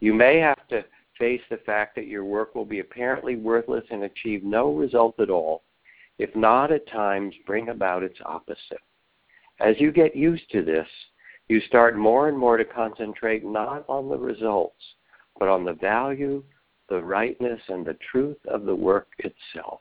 [0.00, 0.84] You may have to
[1.18, 5.30] face the fact that your work will be apparently worthless and achieve no result at
[5.30, 5.62] all,
[6.18, 8.80] if not at times bring about its opposite.
[9.60, 10.86] As you get used to this,
[11.48, 14.80] you start more and more to concentrate not on the results,
[15.38, 16.44] but on the value,
[16.88, 19.80] the rightness, and the truth of the work itself.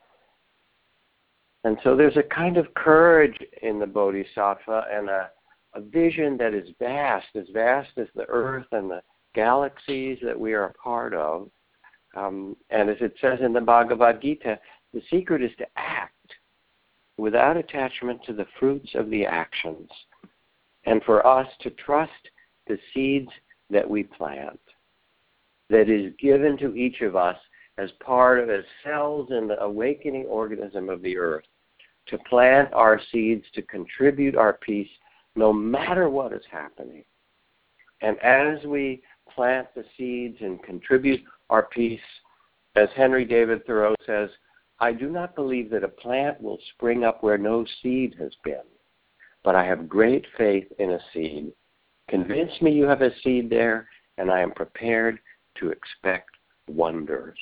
[1.63, 5.29] And so there's a kind of courage in the Bodhisattva and a,
[5.73, 9.01] a vision that is vast, as vast as the earth and the
[9.37, 11.47] galaxies that we are a part of.
[12.15, 14.59] Um, and as it says in the Bhagavad Gita,
[14.95, 16.13] the secret is to act
[17.17, 19.89] without attachment to the fruits of the actions,
[20.85, 22.11] and for us to trust
[22.67, 23.29] the seeds
[23.69, 24.59] that we plant,
[25.69, 27.37] that is given to each of us
[27.77, 31.45] as part of as cells in the awakening organism of the earth
[32.07, 34.89] to plant our seeds to contribute our peace
[35.35, 37.03] no matter what is happening.
[38.01, 39.03] And as we
[39.37, 41.21] plant the seeds and contribute
[41.51, 42.01] our peace,
[42.75, 44.29] as Henry David Thoreau says,
[44.79, 48.65] I do not believe that a plant will spring up where no seed has been,
[49.43, 51.53] but I have great faith in a seed.
[52.09, 55.19] Convince me you have a seed there, and I am prepared
[55.59, 56.31] to expect
[56.67, 57.37] wonders.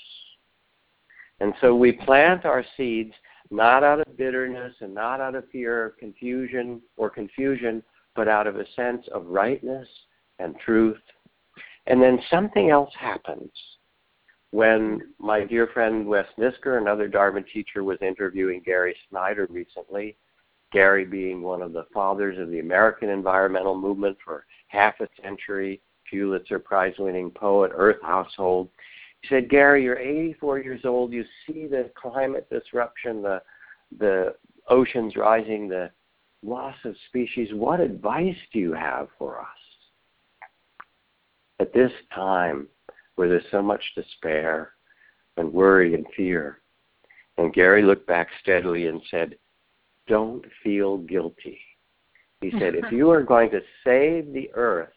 [1.40, 3.14] And so we plant our seeds
[3.52, 7.82] not out of bitterness and not out of fear of confusion or confusion,
[8.16, 9.88] but out of a sense of rightness
[10.40, 10.98] and truth.
[11.88, 13.52] And then something else happens.
[14.52, 20.16] When my dear friend Wes Nisker, another Dharma teacher, was interviewing Gary Snyder recently,
[20.72, 25.82] Gary being one of the fathers of the American environmental movement for half a century,
[26.10, 28.70] Pulitzer Prize winning poet, Earth Household,
[29.26, 31.12] he said, Gary, you're 84 years old.
[31.12, 33.42] You see the climate disruption, the
[34.00, 34.36] the
[34.70, 35.90] oceans rising, the
[36.44, 37.50] loss of species.
[37.54, 39.48] What advice do you have for us
[41.60, 42.68] at this time
[43.16, 44.72] where there's so much despair,
[45.38, 46.60] and worry and fear.
[47.38, 49.36] And Gary looked back steadily and said,
[50.08, 51.60] Don't feel guilty.
[52.42, 54.94] He said, If you are going to save the earth,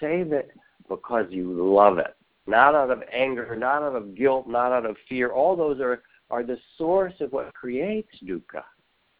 [0.00, 0.50] save it
[0.88, 2.14] because you love it.
[2.46, 5.30] Not out of anger, not out of guilt, not out of fear.
[5.30, 8.62] All those are, are the source of what creates dukkha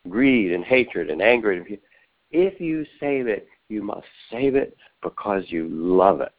[0.09, 1.65] greed and hatred and anger.
[2.31, 6.33] If you save it, you must save it because you love it.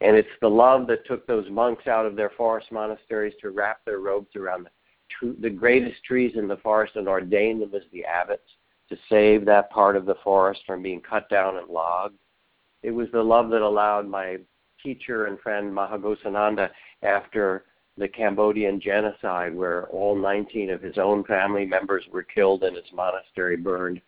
[0.00, 3.84] And it's the love that took those monks out of their forest monasteries to wrap
[3.84, 4.68] their robes around
[5.22, 8.50] the, the greatest trees in the forest and ordained them as the abbots
[8.88, 12.18] to save that part of the forest from being cut down and logged.
[12.82, 14.38] It was the love that allowed my
[14.82, 16.70] teacher and friend Maha Ghosananda
[17.02, 17.64] after
[17.96, 22.84] the Cambodian genocide, where all 19 of his own family members were killed and his
[22.92, 24.00] monastery burned,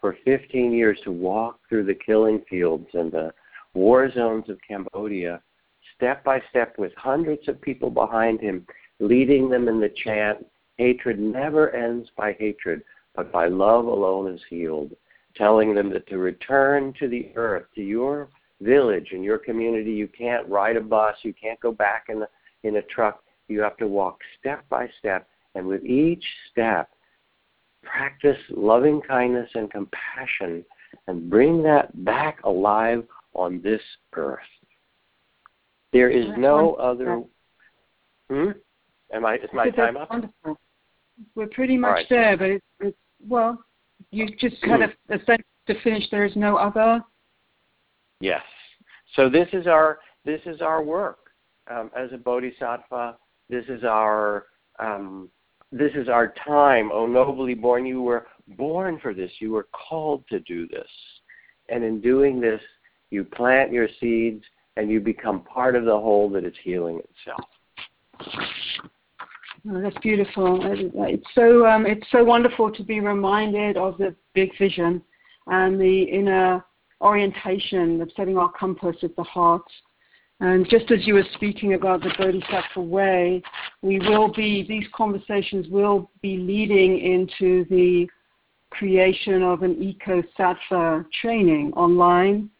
[0.00, 3.32] for 15 years to walk through the killing fields and the
[3.74, 5.42] war zones of Cambodia,
[5.96, 8.66] step by step, with hundreds of people behind him,
[9.00, 10.44] leading them in the chant
[10.76, 12.82] Hatred never ends by hatred,
[13.14, 14.92] but by love alone is healed,
[15.36, 18.28] telling them that to return to the earth, to your
[18.60, 22.28] village and your community, you can't ride a bus, you can't go back in, the,
[22.64, 26.88] in a truck, you have to walk step by step, and with each step,
[27.82, 30.64] practice loving kindness and compassion
[31.06, 33.04] and bring that back alive
[33.34, 33.80] on this
[34.14, 34.40] earth.
[35.92, 37.22] There is no other.
[38.30, 38.50] Hmm?
[39.12, 39.36] Am I?
[39.36, 40.10] Is my time up?
[40.10, 40.58] Wonderful.
[41.34, 42.06] We're pretty much right.
[42.10, 43.62] there, but it's, it's well.
[44.10, 46.04] You just kind of a sentence to finish.
[46.10, 47.00] There is no other.
[48.20, 48.42] Yes.
[49.14, 51.30] So this is our this is our work
[51.70, 53.16] um, as a bodhisattva.
[53.48, 54.46] This is our
[54.80, 55.28] um,
[55.70, 56.90] this is our time.
[56.92, 57.86] Oh, nobly born!
[57.86, 58.26] You were
[58.56, 59.30] born for this.
[59.38, 60.88] You were called to do this,
[61.68, 62.60] and in doing this,
[63.14, 64.44] you plant your seeds
[64.76, 67.48] and you become part of the whole that is healing itself.
[69.70, 70.60] Oh, that's beautiful.
[70.62, 75.00] It's so um, it's so wonderful to be reminded of the big vision
[75.46, 76.62] and the inner
[77.00, 79.64] orientation of setting our compass at the heart.
[80.40, 83.42] And just as you were speaking about the Bodhisattva way,
[83.82, 88.06] we will be these conversations will be leading into the
[88.70, 92.50] creation of an eco sattva training online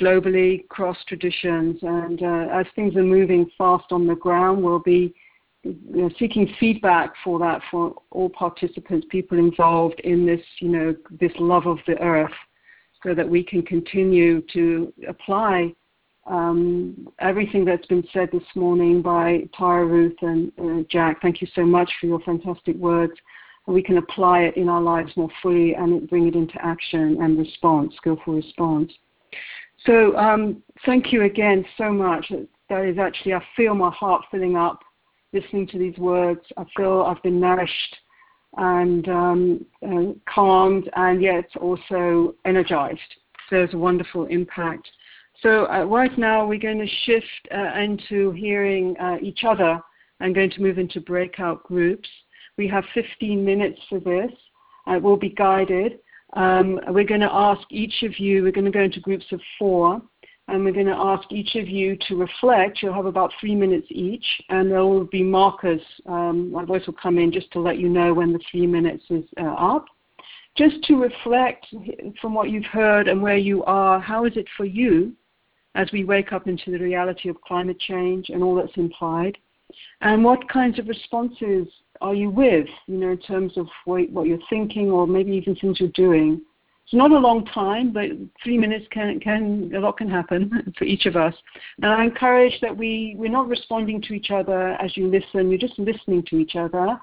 [0.00, 5.14] globally, cross traditions, and uh, as things are moving fast on the ground, we'll be
[5.62, 10.96] you know, seeking feedback for that for all participants, people involved in this, you know,
[11.20, 12.32] this love of the earth,
[13.02, 15.72] so that we can continue to apply
[16.26, 21.20] um, everything that's been said this morning by Tara Ruth and uh, Jack.
[21.20, 23.12] Thank you so much for your fantastic words.
[23.66, 27.38] We can apply it in our lives more fully and bring it into action and
[27.38, 28.90] response, skillful response.
[29.84, 32.32] So um, thank you again so much.
[32.68, 34.80] That is actually, I feel my heart filling up
[35.32, 36.40] listening to these words.
[36.56, 37.96] I feel I've been nourished
[38.56, 43.00] and um, uh, calmed and yet also energized.
[43.48, 44.88] So it's a wonderful impact.
[45.42, 49.80] So uh, right now we're going to shift uh, into hearing uh, each other
[50.20, 52.08] and going to move into breakout groups.
[52.58, 54.30] We have 15 minutes for this.
[54.86, 55.98] Uh, we'll be guided.
[56.34, 59.40] Um, we're going to ask each of you, we're going to go into groups of
[59.58, 60.00] four,
[60.48, 62.82] and we're going to ask each of you to reflect.
[62.82, 65.80] You'll have about three minutes each, and there will be markers.
[66.06, 69.04] Um, my voice will come in just to let you know when the three minutes
[69.10, 69.86] is uh, up.
[70.56, 71.66] Just to reflect
[72.20, 75.14] from what you've heard and where you are, how is it for you
[75.74, 79.38] as we wake up into the reality of climate change and all that's implied?
[80.02, 81.66] And what kinds of responses
[82.02, 85.80] are you with, you know, in terms of what you're thinking or maybe even things
[85.80, 86.40] you're doing.
[86.84, 88.06] It's not a long time, but
[88.42, 91.34] three minutes can, can a lot can happen for each of us.
[91.80, 95.58] And I encourage that we, we're not responding to each other as you listen, you're
[95.58, 96.98] just listening to each other.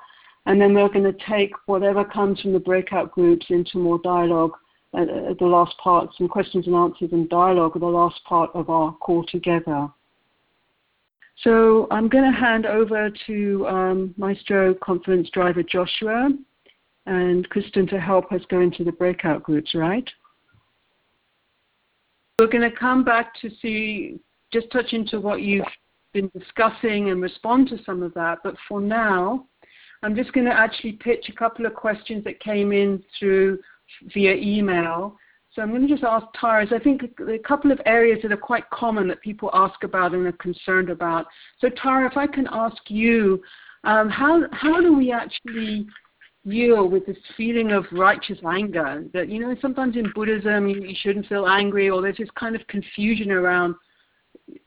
[0.46, 4.52] And then we're going to take whatever comes from the breakout groups into more dialogue
[4.96, 8.50] at, at the last part, some questions and answers and dialogue at the last part
[8.54, 9.88] of our call together.
[11.44, 16.30] So I'm going to hand over to um, Maestro Conference Driver Joshua
[17.06, 20.08] and Kristen to help us go into the breakout groups, right?
[22.40, 24.20] We're going to come back to see,
[24.52, 25.66] just touch into what you've
[26.14, 28.40] been discussing and respond to some of that.
[28.44, 29.46] But for now,
[30.04, 33.60] I'm just going to actually pitch a couple of questions that came in through
[34.14, 35.16] via email
[35.60, 36.66] so I'm going to just ask Tara.
[36.74, 40.26] I think a couple of areas that are quite common that people ask about and
[40.26, 41.26] are concerned about.
[41.60, 43.42] So Tara, if I can ask you,
[43.84, 45.86] um, how how do we actually
[46.48, 49.04] deal with this feeling of righteous anger?
[49.14, 52.56] That you know sometimes in Buddhism you, you shouldn't feel angry, or there's this kind
[52.56, 53.76] of confusion around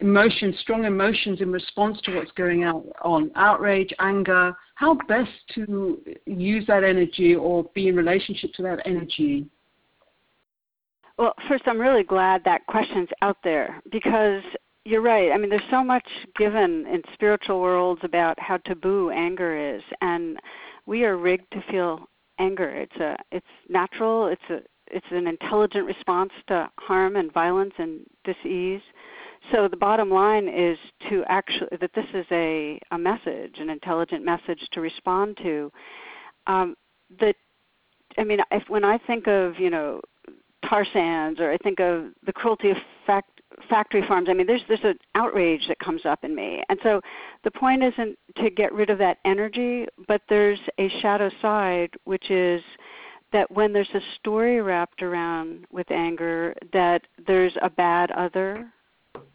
[0.00, 6.66] emotions, strong emotions in response to what's going on, outrage, anger, how best to use
[6.66, 9.46] that energy or be in relationship to that energy?
[11.22, 14.42] Well, first, I'm really glad that question's out there because
[14.84, 15.30] you're right.
[15.30, 16.02] I mean, there's so much
[16.36, 20.36] given in spiritual worlds about how taboo anger is, and
[20.84, 22.08] we are rigged to feel
[22.40, 22.70] anger.
[22.70, 24.26] It's a, it's natural.
[24.26, 28.82] It's a, it's an intelligent response to harm and violence and disease.
[29.52, 30.76] So the bottom line is
[31.08, 35.70] to actually that this is a a message, an intelligent message to respond to.
[36.48, 36.74] Um,
[37.20, 37.36] that
[38.18, 40.00] I mean, if when I think of you know
[40.72, 44.62] tar sands or I think of the cruelty of fact, factory farms, I mean, there's
[44.68, 47.00] there's an outrage that comes up in me, and so
[47.44, 52.30] the point isn't to get rid of that energy, but there's a shadow side, which
[52.30, 52.62] is
[53.32, 58.70] that when there's a story wrapped around with anger, that there's a bad other,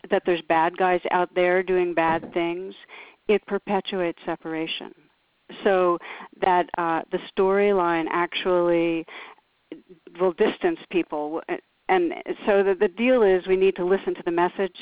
[0.10, 2.74] that there's bad guys out there doing bad things,
[3.28, 4.94] it perpetuates separation.
[5.64, 5.98] So
[6.42, 9.06] that uh, the storyline actually
[10.20, 11.42] will distance people.
[11.90, 12.14] And
[12.46, 14.76] so the, the deal is we need to listen to the message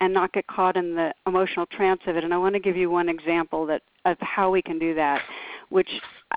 [0.00, 2.24] and not get caught in the emotional trance of it.
[2.24, 5.22] And I want to give you one example that of how we can do that,
[5.68, 5.90] which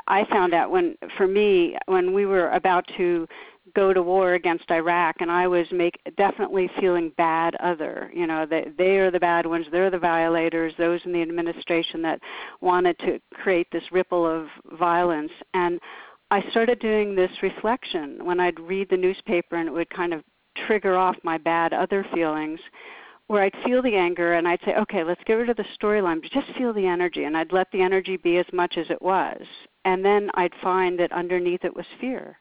[0.08, 3.26] I found out when, for me, when we were about to
[3.74, 7.56] go to war against Iraq, and I was make definitely feeling bad.
[7.56, 9.66] Other, you know, they they are the bad ones.
[9.72, 10.74] They're the violators.
[10.78, 12.20] Those in the administration that
[12.60, 15.80] wanted to create this ripple of violence and
[16.34, 20.24] I started doing this reflection when I'd read the newspaper and it would kind of
[20.66, 22.60] trigger off my bad other feelings
[23.28, 26.24] where I'd feel the anger and I'd say, okay, let's get rid of the storyline,
[26.24, 27.26] but just feel the energy.
[27.26, 29.44] And I'd let the energy be as much as it was.
[29.86, 32.40] And then I'd find that underneath it was fear.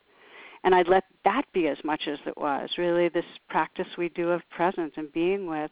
[0.64, 4.30] And I'd let that be as much as it was, really, this practice we do
[4.30, 5.70] of presence and being with.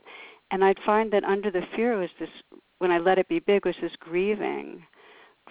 [0.50, 2.28] And I'd find that under the fear was this,
[2.80, 4.82] when I let it be big, was this grieving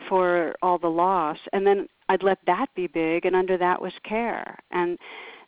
[0.07, 1.37] for all the loss.
[1.53, 4.57] And then I'd let that be big, and under that was care.
[4.71, 4.97] And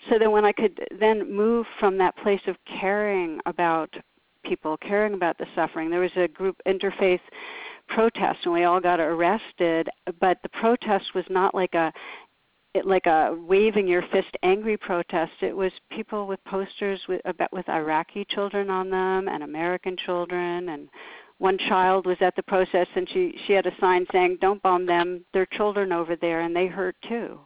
[0.10, 3.94] so then when I could then move from that place of caring about
[4.44, 7.22] people, caring about the suffering, there was a group interfaith
[7.88, 9.90] protest, and we all got arrested.
[10.20, 11.92] But the protest was not like a
[12.74, 15.34] it, like a waving your fist angry protest.
[15.42, 20.70] It was people with posters with about with Iraqi children on them and American children
[20.70, 20.88] and
[21.42, 24.86] one child was at the protest and she she had a sign saying don't bomb
[24.86, 25.26] them.
[25.34, 27.40] They're children over there and they hurt too.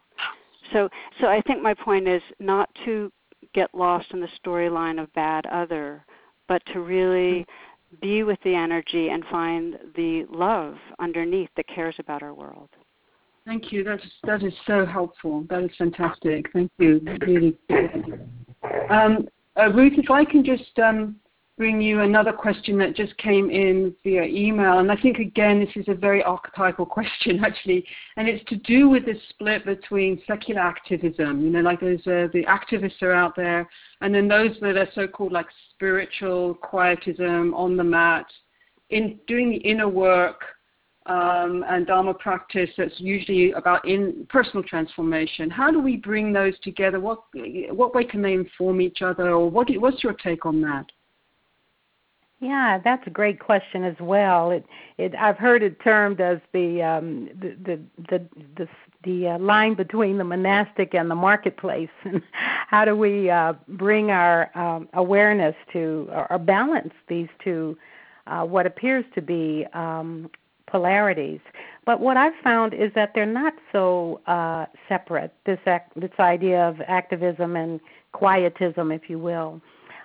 [0.74, 0.90] So
[1.22, 3.12] so i think my point is not to
[3.54, 6.06] get lost in the storyline of bad other
[6.50, 7.46] but to really
[8.02, 12.70] be with the energy and find the love underneath that cares about our world.
[13.46, 13.84] Thank you.
[13.84, 15.46] That's that is so helpful.
[15.50, 16.52] That is fantastic.
[16.52, 17.00] Thank you.
[17.22, 17.58] Really
[18.90, 21.16] um, uh, ruth if i can just um,
[21.58, 24.80] bring you another question that just came in via email.
[24.80, 27.86] And I think, again, this is a very archetypal question, actually.
[28.18, 31.44] And it's to do with this split between secular activism.
[31.44, 33.68] You know, like there's uh, the activists are out there,
[34.02, 38.26] and then those that are so called like spiritual quietism on the mat,
[38.90, 40.42] in doing the inner work.
[41.08, 45.52] Um, and Dharma practice that's usually about in personal transformation.
[45.52, 47.00] How do we bring those together?
[47.00, 47.20] What
[47.70, 50.88] what way can they inform each other, or what what's your take on that?
[52.42, 54.52] Yeah, that's a great question as well.
[54.52, 54.66] It,
[54.98, 57.80] it, I've heard it termed as the um, the the
[58.10, 58.28] the
[58.58, 58.68] the,
[59.04, 61.90] the uh, line between the monastic and the marketplace.
[62.04, 62.22] And
[62.68, 67.78] how do we uh, bring our um, awareness to or balance these two,
[68.28, 70.30] uh, what appears to be um,
[70.68, 71.40] polarities?
[71.86, 75.34] But what I've found is that they're not so uh, separate.
[75.46, 77.80] This act, this idea of activism and
[78.12, 79.62] quietism, if you will.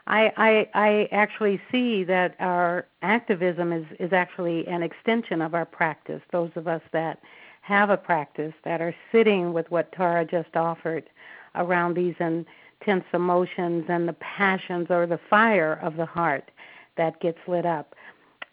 [0.07, 5.67] I, I, I actually see that our activism is, is actually an extension of our
[5.67, 6.23] practice.
[6.33, 7.21] Those of us that
[7.63, 11.09] have a practice, that are sitting with what Tara just offered
[11.55, 16.51] around these intense emotions and the passions or the fire of the heart
[16.97, 17.95] that gets lit up.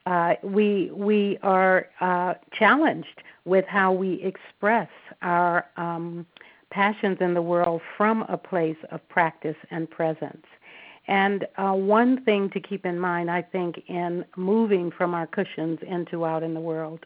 [0.05, 4.89] Uh, we we are uh, challenged with how we express
[5.21, 6.25] our um,
[6.69, 10.45] passions in the world from a place of practice and presence.
[11.07, 15.79] And uh, one thing to keep in mind, I think, in moving from our cushions
[15.87, 17.05] into out in the world,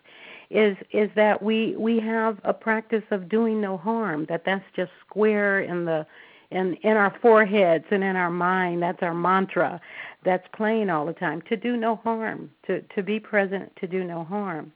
[0.50, 4.26] is is that we we have a practice of doing no harm.
[4.28, 6.06] That that's just square in the
[6.50, 8.82] in in our foreheads and in our mind.
[8.82, 9.80] That's our mantra.
[10.24, 11.42] That's playing all the time.
[11.44, 12.50] To do no harm.
[12.68, 13.76] To to be present.
[13.78, 14.74] To do no harm.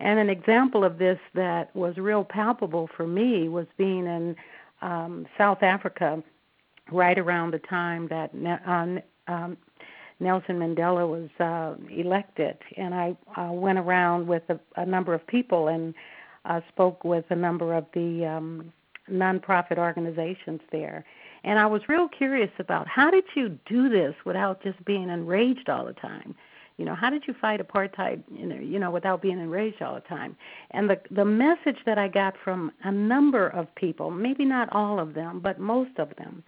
[0.00, 4.34] And an example of this that was real palpable for me was being in
[4.80, 6.22] um, South Africa
[6.90, 8.30] right around the time that
[8.66, 9.56] uh, um,
[10.20, 15.26] Nelson Mandela was uh, elected, and I uh, went around with a, a number of
[15.26, 15.94] people and
[16.44, 18.72] uh, spoke with a number of the um,
[19.10, 21.04] nonprofit organizations there.
[21.44, 25.68] And I was real curious about how did you do this without just being enraged
[25.68, 26.34] all the time?
[26.82, 29.94] You know, how did you fight apartheid, you know, you know, without being enraged all
[29.94, 30.34] the time?
[30.72, 34.98] And the the message that I got from a number of people, maybe not all
[34.98, 36.42] of them, but most of them,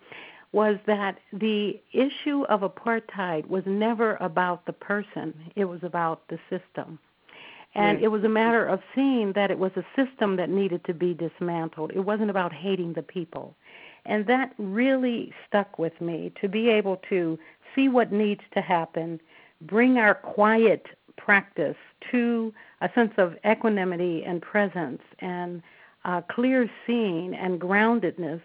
[0.50, 6.38] was that the issue of apartheid was never about the person, it was about the
[6.50, 6.98] system.
[7.76, 8.02] And mm.
[8.02, 11.14] it was a matter of seeing that it was a system that needed to be
[11.14, 11.92] dismantled.
[11.94, 13.54] It wasn't about hating the people.
[14.04, 17.38] And that really stuck with me to be able to
[17.76, 19.20] see what needs to happen,
[19.66, 20.86] bring our quiet
[21.16, 21.76] practice
[22.10, 25.62] to a sense of equanimity and presence and
[26.04, 28.42] uh, clear seeing and groundedness,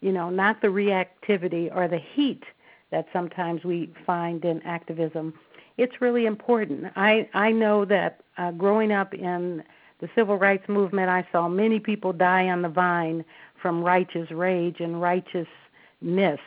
[0.00, 2.42] you know, not the reactivity or the heat
[2.90, 5.32] that sometimes we find in activism.
[5.78, 6.92] It's really important.
[6.96, 9.62] I, I know that uh, growing up in
[10.00, 13.24] the civil rights movement, I saw many people die on the vine
[13.60, 16.40] from righteous rage and righteousness.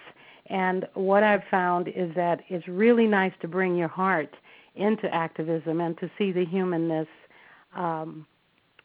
[0.47, 4.33] And what I've found is that it's really nice to bring your heart
[4.75, 7.07] into activism and to see the humanness
[7.75, 8.25] um,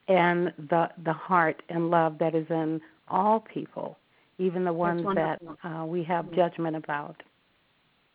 [0.08, 3.98] and the the heart and love that is in all people,
[4.38, 7.22] even the ones that uh, we have judgment about.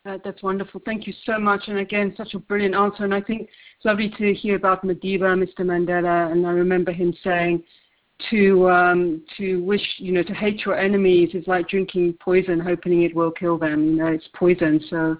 [0.06, 0.80] Uh, that's wonderful.
[0.84, 1.62] Thank you so much.
[1.66, 3.04] And again, such a brilliant answer.
[3.04, 5.60] And I think it's lovely to hear about Madiba, Mr.
[5.60, 6.30] Mandela.
[6.30, 7.64] And I remember him saying,
[8.30, 13.02] to um, to wish you know to hate your enemies is like drinking poison, hoping
[13.02, 13.84] it will kill them.
[13.84, 14.80] You know, it's poison.
[14.88, 15.16] So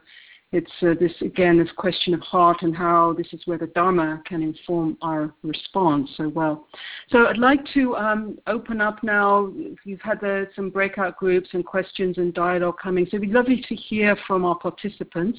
[0.52, 4.22] it's uh, this again this question of heart and how this is where the Dharma
[4.24, 6.66] can inform our response so well.
[7.10, 9.52] So I'd like to um, open up now.
[9.84, 13.64] You've had the, some breakout groups and questions and dialogue coming, so it'd be lovely
[13.68, 15.38] to hear from our participants.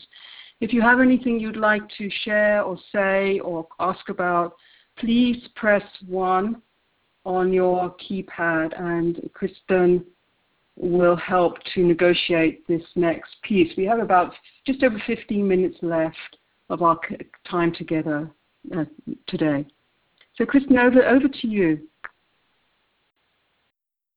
[0.59, 4.55] If you have anything you'd like to share or say or ask about,
[4.97, 6.61] please press one
[7.27, 10.05] on your keypad, and Kristen
[10.77, 13.69] will help to negotiate this next piece.
[13.75, 14.31] We have about
[14.65, 16.37] just over 15 minutes left
[16.69, 16.97] of our
[17.49, 18.29] time together
[18.75, 18.85] uh,
[19.27, 19.65] today.
[20.37, 21.79] So, Kristen, over, over to you.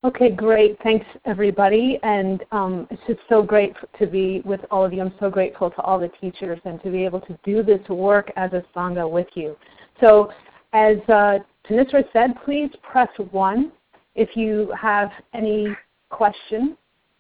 [0.05, 0.79] Okay, great.
[0.83, 1.99] Thanks, everybody.
[2.05, 5.01] And um, it's just so great to be with all of you.
[5.01, 8.31] I'm so grateful to all the teachers and to be able to do this work
[8.37, 9.57] as a Sangha with you.
[10.01, 10.31] So,
[10.73, 11.41] as uh,
[11.71, 13.71] Thanissara said, please press 1
[14.17, 15.69] if you have any
[16.09, 16.77] question,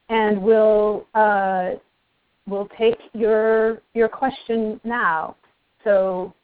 [0.09, 1.73] and we'll, uh,
[2.49, 5.37] we'll take your, your question now.
[5.85, 6.35] So,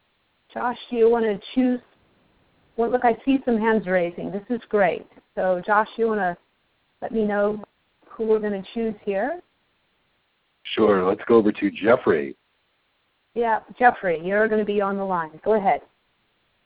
[0.54, 1.80] Josh, do you want to choose?
[2.76, 4.30] Well, look, I see some hands raising.
[4.30, 5.06] This is great.
[5.34, 6.36] So, Josh, you want to
[7.02, 7.62] let me know
[8.08, 9.40] who we're going to choose here?
[10.74, 11.04] Sure.
[11.04, 12.36] Let's go over to Jeffrey.
[13.34, 15.38] Yeah, Jeffrey, you're going to be on the line.
[15.44, 15.82] Go ahead.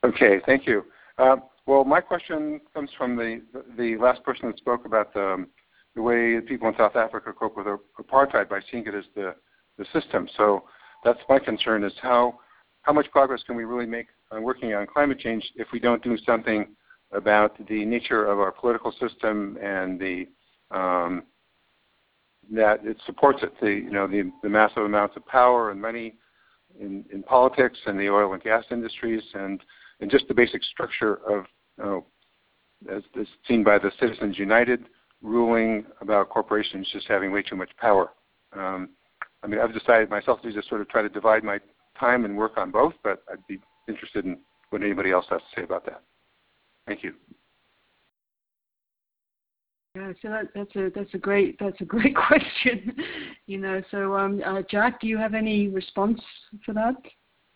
[0.04, 0.84] Okay, thank you.
[1.20, 3.42] Uh, well, my question comes from the
[3.76, 5.46] the last person that spoke about the
[5.94, 7.66] the way people in South Africa cope with
[8.00, 9.34] apartheid by seeing it as the
[9.76, 10.28] the system.
[10.36, 10.64] So
[11.04, 12.38] that's my concern: is how
[12.82, 16.02] how much progress can we really make on working on climate change if we don't
[16.02, 16.68] do something
[17.12, 20.26] about the nature of our political system and the
[20.70, 21.24] um,
[22.50, 23.52] that it supports it.
[23.60, 26.14] The you know the, massive amounts of power and money
[26.80, 29.60] in, in politics and the oil and gas industries and
[30.00, 31.44] and just the basic structure of,
[31.82, 32.00] uh,
[32.94, 34.86] as, as seen by the Citizens United
[35.22, 38.10] ruling about corporations just having way too much power.
[38.52, 38.90] Um,
[39.42, 41.58] I mean, I've decided myself to just sort of try to divide my
[41.98, 44.38] time and work on both, but I'd be interested in
[44.70, 46.02] what anybody else has to say about that.
[46.86, 47.14] Thank you.
[49.96, 52.94] Yeah, so that, that's a that's a great that's a great question.
[53.46, 56.20] you know, so um, uh, Jack, do you have any response
[56.64, 56.94] for that?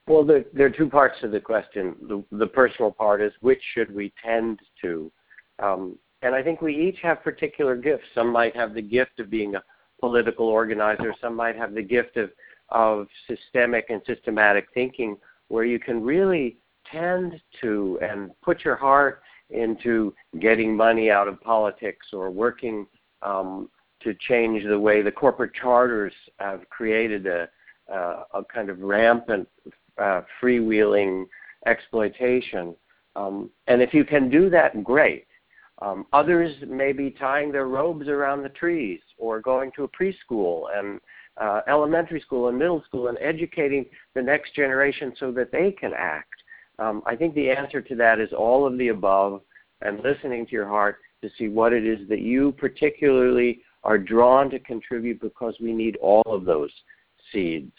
[0.07, 1.97] Well, there, there are two parts to the question.
[2.03, 5.11] The, the personal part is which should we tend to?
[5.63, 8.05] Um, and I think we each have particular gifts.
[8.15, 9.63] Some might have the gift of being a
[10.01, 11.15] political organizer.
[11.21, 12.31] Some might have the gift of,
[12.69, 15.17] of systemic and systematic thinking,
[15.49, 16.59] where you can really
[16.91, 22.87] tend to and put your heart into getting money out of politics or working
[23.23, 23.71] um,
[24.03, 27.49] to change the way the corporate charters have created a,
[27.93, 29.49] uh, a kind of rampant
[29.99, 31.27] uh, freewheeling
[31.67, 32.75] exploitation.
[33.17, 35.27] Um, and if you can do that, great.
[35.83, 40.67] Um, others may be tying their robes around the trees or going to a preschool
[40.77, 41.01] and
[41.37, 43.85] uh, elementary school and middle school and educating
[44.15, 46.35] the next generation so that they can act.
[46.79, 49.43] Um, I think the answer to that is all of the above
[49.83, 54.51] and listening to your heart to see what it is that you particularly are drawn
[54.51, 56.71] to contribute because we need all of those
[57.33, 57.73] seeds.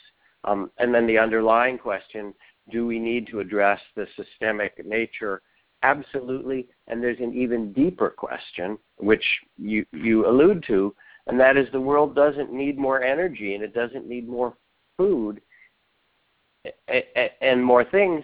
[0.45, 2.33] Um, and then the underlying question
[2.71, 5.41] do we need to address the systemic nature?
[5.83, 6.67] Absolutely.
[6.87, 9.23] And there's an even deeper question, which
[9.57, 10.95] you, you allude to,
[11.27, 14.55] and that is the world doesn't need more energy and it doesn't need more
[14.97, 15.41] food
[17.41, 18.23] and more things.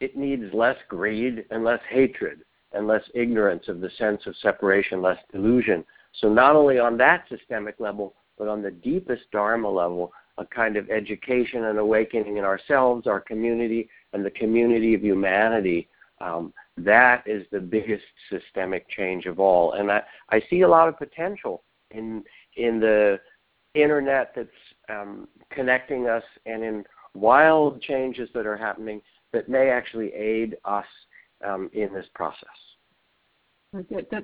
[0.00, 2.42] It needs less greed and less hatred
[2.72, 5.84] and less ignorance of the sense of separation, less delusion.
[6.20, 10.76] So, not only on that systemic level, but on the deepest Dharma level, a kind
[10.76, 15.88] of education and awakening in ourselves, our community, and the community of humanity.
[16.20, 19.74] Um, that is the biggest systemic change of all.
[19.74, 22.24] And I, I see a lot of potential in,
[22.56, 23.20] in the
[23.74, 24.48] internet that's
[24.88, 26.84] um, connecting us and in
[27.14, 30.86] wild changes that are happening that may actually aid us
[31.46, 32.48] um, in this process.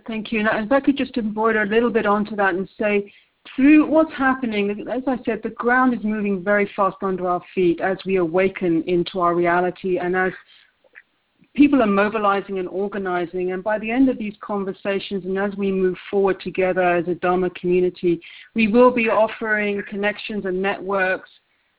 [0.06, 0.40] Thank you.
[0.40, 3.12] And if I could just embroider a little bit onto that and say,
[3.54, 7.80] through what's happening, as I said, the ground is moving very fast under our feet
[7.80, 10.32] as we awaken into our reality and as
[11.54, 13.52] people are mobilizing and organizing.
[13.52, 17.14] And by the end of these conversations, and as we move forward together as a
[17.14, 18.20] Dharma community,
[18.54, 21.30] we will be offering connections and networks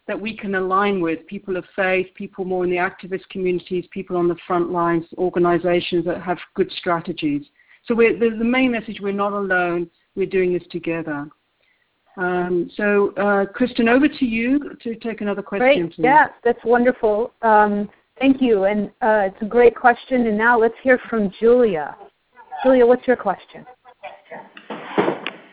[0.08, 4.16] that we can align with people of faith, people more in the activist communities, people
[4.16, 7.44] on the front lines, organizations that have good strategies.
[7.86, 11.28] So the, the main message we're not alone, we're doing this together.
[12.18, 15.88] Um, so, uh, Kristen, over to you to take another question.
[15.88, 15.96] Great.
[15.96, 16.04] Please.
[16.04, 17.32] Yeah, that's wonderful.
[17.44, 17.90] Um,
[18.20, 18.64] thank you.
[18.64, 20.26] And uh, it's a great question.
[20.26, 21.96] And now let's hear from Julia.
[22.64, 23.66] Julia, what's your question?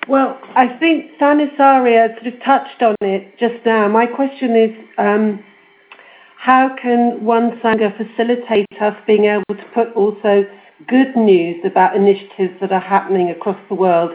[0.08, 3.88] Well, I think Thanissara sort of touched on it just now.
[3.88, 5.44] My question is um,
[6.38, 10.44] how can one Sangha facilitate us being able to put also
[10.88, 14.12] good news about initiatives that are happening across the world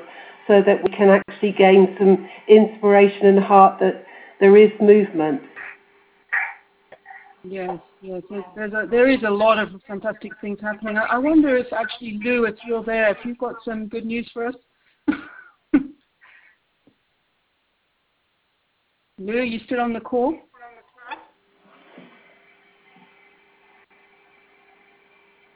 [0.49, 4.03] so that we can actually gain some inspiration and heart that
[4.39, 5.41] there is movement?
[7.43, 8.23] Yes, yes.
[8.55, 10.97] There's a, there is a lot of fantastic things happening.
[10.97, 14.27] I, I wonder if actually, Lou, if you're there, if you've got some good news
[14.33, 14.55] for us.
[19.19, 20.35] Lou, are you still on the call?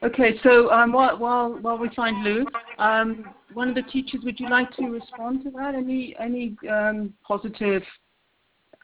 [0.04, 2.46] Okay, so um, while, while, while we find Lou,
[2.78, 5.76] um, one of the teachers, would you like to respond to that?
[5.76, 7.84] Any any um, positive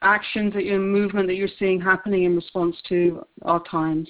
[0.01, 4.09] actions that your movement that you're seeing happening in response to our times?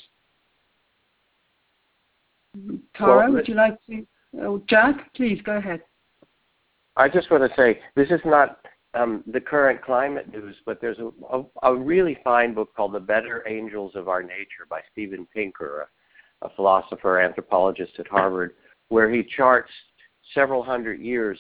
[2.96, 4.06] Tara, well, would you like to?
[4.42, 5.82] Oh, Jack, please go ahead.
[6.96, 8.60] I just want to say this is not
[8.94, 13.00] um, the current climate news, but there's a, a, a, really fine book called The
[13.00, 15.88] Better Angels of Our Nature by Steven Pinker,
[16.42, 18.52] a, philosopher, anthropologist at Harvard,
[18.90, 19.72] where he charts
[20.34, 21.38] several hundred years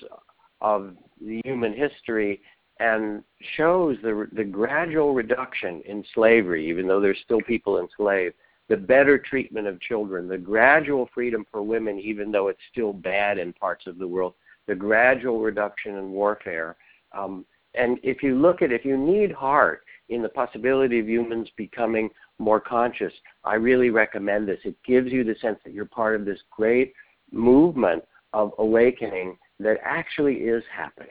[0.62, 0.96] of
[1.44, 2.42] human history
[2.80, 3.24] and
[3.58, 8.36] shows the, the gradual reduction in slavery, even though there's still people enslaved,
[8.70, 13.38] the better treatment of children, the gradual freedom for women, even though it's still bad
[13.38, 14.34] in parts of the world,
[14.68, 16.78] the gradual reduction in warfare.
[17.12, 21.48] Um, and if you look at, if you need heart in the possibility of humans
[21.56, 24.60] becoming more conscious, I really recommend this.
[24.64, 26.94] It gives you the sense that you're part of this great
[27.32, 28.04] movement
[28.34, 31.10] of awakening that actually is happening.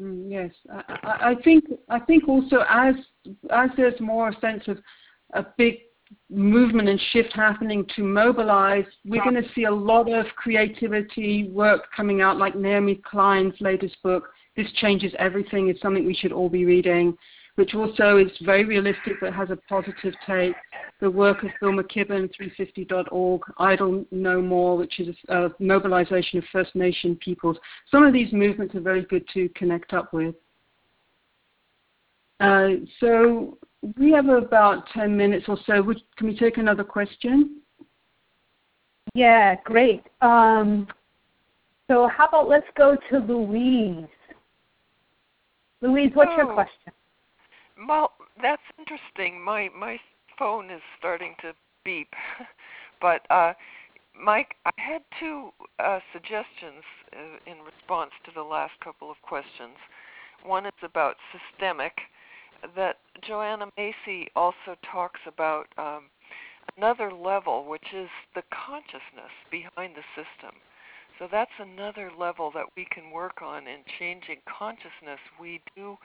[0.00, 2.94] Mm, yes, I, I, think I think also as
[3.50, 4.78] as there's more sense of
[5.34, 5.74] a big
[6.30, 11.82] movement and shift happening to mobilize, we're going to see a lot of creativity work
[11.94, 16.48] coming out, like Naomi Klein's latest book, This Changes Everything, is something we should all
[16.48, 17.16] be reading,
[17.54, 20.54] which also is very realistic but has a positive take.
[21.00, 26.74] The work of Bill McKibben, 350.org, Idle No More, which is a mobilization of First
[26.74, 27.56] Nation peoples.
[27.90, 30.34] Some of these movements are very good to connect up with.
[32.40, 33.58] Uh, so
[33.98, 35.82] we have about 10 minutes or so.
[35.82, 37.60] Would, can we take another question?
[39.14, 40.02] Yeah, great.
[40.20, 40.86] Um,
[41.88, 44.06] so how about let's go to Louise.
[45.82, 46.92] Louise, what's oh, your question?
[47.88, 49.42] Well, that's interesting.
[49.42, 49.98] My my
[50.38, 51.52] phone is starting to
[51.84, 52.08] beep,
[53.00, 53.52] but uh,
[54.18, 59.76] Mike, I had two uh, suggestions uh, in response to the last couple of questions.
[60.44, 61.92] One is about systemic,
[62.76, 66.04] that Joanna Macy also talks about um,
[66.76, 70.54] another level, which is the consciousness behind the system.
[71.18, 75.20] So that's another level that we can work on in changing consciousness.
[75.40, 75.96] We do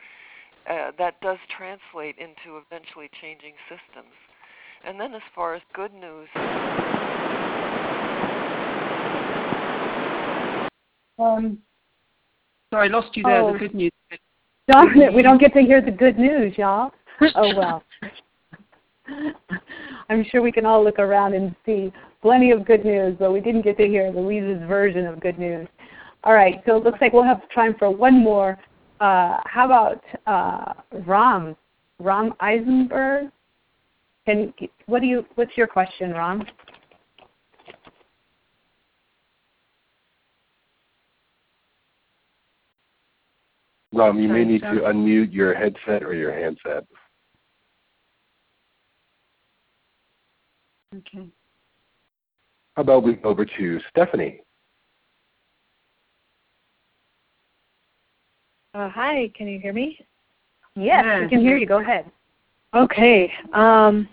[0.70, 4.14] uh, that does translate into eventually changing systems.
[4.86, 6.28] And then as far as good news.
[11.20, 11.58] Um,
[12.70, 13.41] sorry, I lost you there.
[13.41, 13.53] Oh.
[13.53, 13.91] The good news.
[14.70, 16.91] Darn it, we don't get to hear the good news, y'all.
[17.36, 17.84] oh well.
[20.10, 21.93] I'm sure we can all look around and see
[22.28, 25.65] plenty of good news, but we didn't get to hear Louise's version of good news.
[26.25, 28.59] All right, so it looks like we'll have time for one more.
[28.99, 30.73] Uh, how about uh,
[31.05, 31.55] Ram?
[31.99, 33.32] Ram Eisenberg?
[34.25, 34.53] Can
[34.88, 35.25] what do you?
[35.36, 36.43] What's your question, Ram?
[43.93, 46.86] Ram, you may need to unmute your headset or your handset.
[50.93, 51.30] Okay.
[52.78, 54.39] How about we go over to Stephanie?
[58.75, 59.97] Uh, hi, can you hear me?
[60.75, 61.65] Yes, yes, we can hear you.
[61.65, 62.05] Go ahead.
[62.75, 63.34] Okay.
[63.53, 64.07] Um,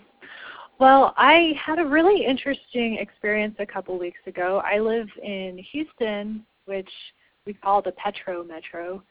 [0.79, 4.63] well, I had a really interesting experience a couple weeks ago.
[4.65, 6.89] I live in Houston, which
[7.45, 9.03] we call the Petro Metro.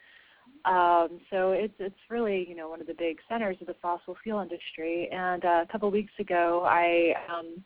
[0.65, 4.17] Um, so it's it's really you know one of the big centers of the fossil
[4.21, 5.07] fuel industry.
[5.13, 7.63] And uh, a couple weeks ago, I um,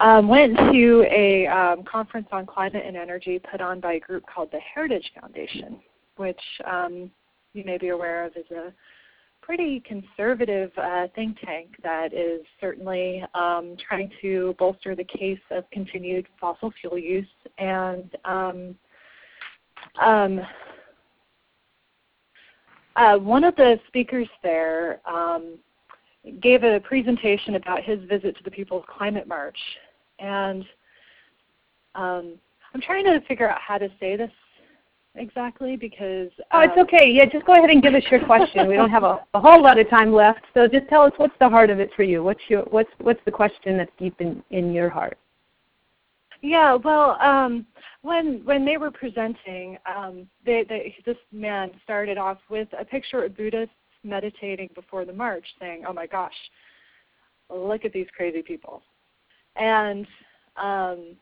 [0.00, 4.24] um, went to a um, conference on climate and energy put on by a group
[4.32, 5.80] called the Heritage Foundation,
[6.16, 7.10] which um,
[7.52, 8.72] you may be aware of is a
[9.42, 15.64] pretty conservative uh, think tank that is certainly um, trying to bolster the case of
[15.70, 17.26] continued fossil fuel use
[17.56, 18.74] and um,
[20.02, 20.40] um,
[22.96, 25.00] uh, one of the speakers there
[26.42, 29.58] gave a presentation about his visit to the People's Climate March,
[30.18, 30.64] and
[31.94, 32.34] um,
[32.74, 34.30] I'm trying to figure out how to say this
[35.14, 36.28] exactly because.
[36.52, 37.10] oh, it's um, okay.
[37.10, 38.68] Yeah, just go ahead and give us your question.
[38.68, 41.34] we don't have a, a, whole lot of time left, so just tell us what's
[41.40, 42.22] the heart of it for you.
[42.22, 45.18] What's your what's what's the question that's deep in in your heart?
[46.40, 47.66] Yeah, well, um,
[48.02, 53.24] when when they were presenting, um, they, they, this man started off with a picture
[53.24, 56.34] of Buddhists meditating before the march, saying, "Oh my gosh,
[57.50, 58.82] look at these crazy people,"
[59.58, 60.06] and
[60.56, 61.16] um,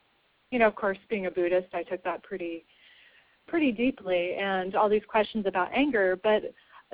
[0.51, 2.65] you know, of course, being a Buddhist, I took that pretty
[3.47, 6.43] pretty deeply, and all these questions about anger, but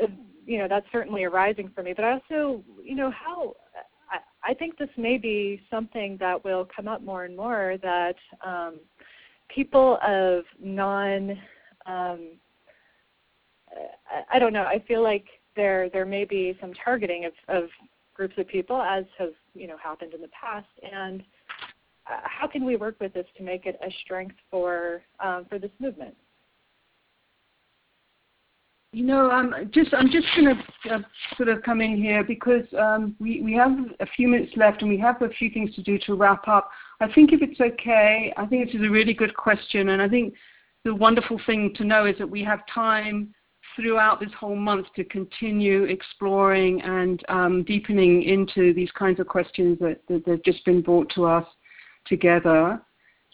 [0.02, 0.06] uh,
[0.46, 1.92] you know, that's certainly arising for me.
[1.94, 3.54] But I also, you know, how
[4.10, 8.16] I I think this may be something that will come up more and more that
[8.44, 8.80] um,
[9.48, 11.30] people of non
[11.86, 12.28] um,
[14.10, 14.64] I, I don't know.
[14.64, 15.26] I feel like
[15.56, 17.68] there there may be some targeting of, of
[18.22, 20.68] groups of people, as has you know happened in the past.
[20.90, 21.22] And
[22.06, 25.58] uh, how can we work with this to make it a strength for um, for
[25.58, 26.14] this movement?
[28.92, 30.98] You know, I'm just I'm just going to uh,
[31.36, 34.90] sort of come in here because um, we we have a few minutes left and
[34.90, 36.70] we have a few things to do to wrap up.
[37.00, 40.08] I think if it's okay, I think this is a really good question, and I
[40.08, 40.34] think
[40.84, 43.34] the wonderful thing to know is that we have time
[43.76, 49.78] throughout this whole month to continue exploring and um, deepening into these kinds of questions
[49.80, 51.46] that, that, have just been brought to us
[52.06, 52.80] together.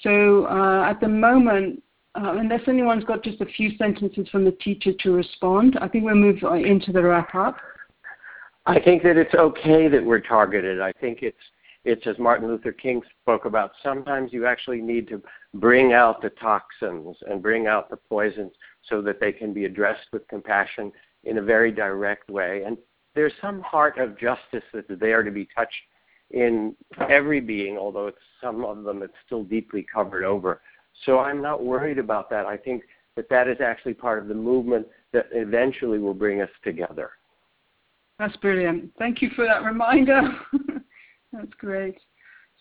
[0.03, 1.83] So uh, at the moment,
[2.15, 6.05] uh, unless anyone's got just a few sentences from the teacher to respond, I think
[6.05, 7.57] we'll move into the wrap up.
[8.67, 10.81] I think that it's okay that we're targeted.
[10.81, 11.37] I think it's
[11.85, 13.71] it's as Martin Luther King spoke about.
[13.83, 15.23] Sometimes you actually need to
[15.55, 18.53] bring out the toxins and bring out the poisons
[18.89, 20.93] so that they can be addressed with compassion
[21.25, 22.63] in a very direct way.
[22.65, 22.77] And
[23.15, 25.75] there's some heart of justice that's there to be touched
[26.31, 26.75] in
[27.09, 30.61] every being, although it's some of them it's still deeply covered over.
[31.05, 32.47] So I'm not worried about that.
[32.47, 32.83] I think
[33.17, 37.11] that that is actually part of the movement that eventually will bring us together.
[38.19, 38.91] That's brilliant.
[38.99, 40.23] Thank you for that reminder.
[41.33, 41.99] That's great.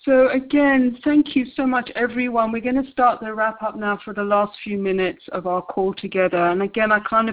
[0.08, 2.54] So again, thank you so much, everyone.
[2.54, 5.62] We're going to start the wrap up now for the last few minutes of our
[5.62, 6.38] call together.
[6.38, 7.30] And again, I can't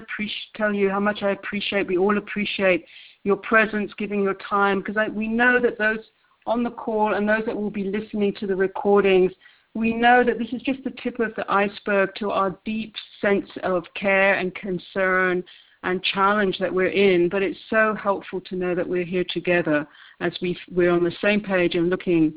[0.57, 1.87] tell you how much I appreciate.
[1.87, 2.85] We all appreciate
[3.23, 5.99] your presence, giving your time, because we know that those
[6.45, 9.31] on the call and those that will be listening to the recordings
[9.75, 13.49] we know that this is just the tip of the iceberg to our deep sense
[13.63, 15.43] of care and concern
[15.83, 19.85] and challenge that we're in, but it's so helpful to know that we're here together
[20.21, 22.33] as we, we're on the same page and looking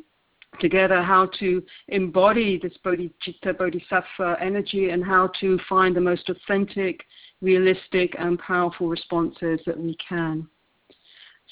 [0.61, 7.01] together how to embody this bodhicitta bodhisattva energy and how to find the most authentic,
[7.41, 10.49] realistic, and powerful responses that we can.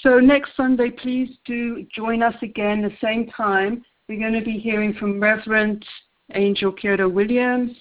[0.03, 4.59] So next Sunday, please do join us again the same time we're going to be
[4.59, 5.85] hearing from Reverend
[6.35, 7.73] Angel Kyodo Williams,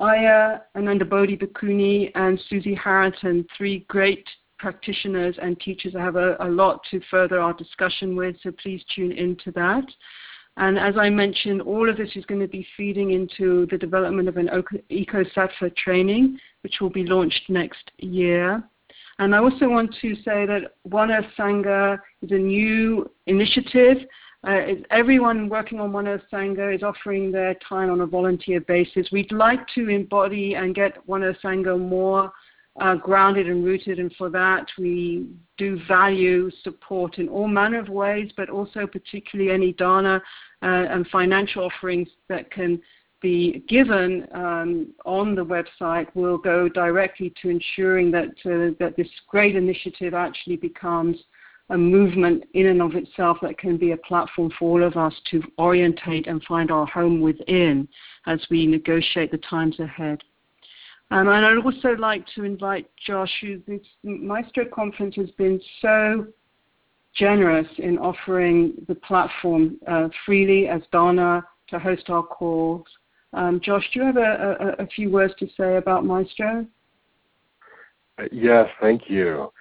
[0.00, 4.26] Ayya Ananda Bodhi Bhikkhuni, and Susie Harrington, three great
[4.58, 5.94] practitioners and teachers.
[5.94, 9.84] I have a, a, lot to further our discussion with, so please tune into that.
[10.58, 14.28] And as I mentioned, all of this is going to be feeding into the development
[14.28, 14.48] of an
[14.88, 18.62] Eco Sattva training, which will be launched next year.
[19.18, 23.98] And I also want to say that One Earth Sangha is a new initiative.
[24.44, 24.60] Uh,
[24.90, 29.08] everyone working on One Earth Sangha is offering their time on a volunteer basis.
[29.10, 32.32] We'd like to embody and get One Earth Sangha more
[32.80, 35.26] uh, grounded and rooted, and for that we
[35.56, 40.22] do value support in all manner of ways, but also particularly any dana
[40.62, 42.80] uh, and financial offerings that can
[43.22, 49.08] be given um, on the website will go directly to ensuring that uh, that this
[49.28, 51.16] great initiative actually becomes
[51.70, 55.14] a movement in and of itself that can be a platform for all of us
[55.30, 57.88] to orientate and find our home within
[58.26, 60.20] as we negotiate the times ahead.
[61.10, 66.26] Um, and I'd also like to invite Josh, who this Maestro conference has been so
[67.14, 72.84] generous in offering the platform uh, freely as Dana to host our calls.
[73.32, 76.66] Um, Josh, do you have a, a, a, few words to say about Maestro?
[78.18, 79.52] Uh, yes, thank you.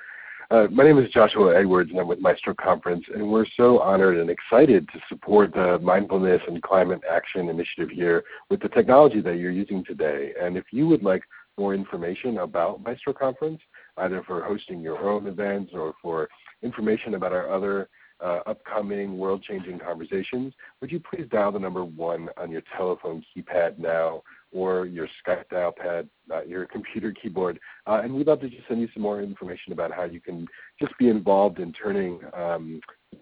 [0.51, 4.17] Uh, my name is Joshua Edwards, and I'm with Maestro Conference, and we're so honored
[4.17, 9.37] and excited to support the Mindfulness and Climate Action Initiative here with the technology that
[9.37, 10.33] you're using today.
[10.39, 11.23] And if you would like
[11.57, 13.59] more information about Maestro Conference,
[13.97, 16.29] either for hosting your own events or for
[16.61, 17.89] information about our other
[18.23, 23.23] uh, upcoming world changing conversations, would you please dial the number one on your telephone
[23.35, 24.21] keypad now
[24.51, 27.59] or your Skype dial pad, uh, your computer keyboard?
[27.87, 30.47] Uh, and we'd love to just send you some more information about how you can
[30.79, 32.79] just be involved in turning um,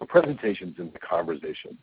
[0.08, 1.78] presentations into conversations.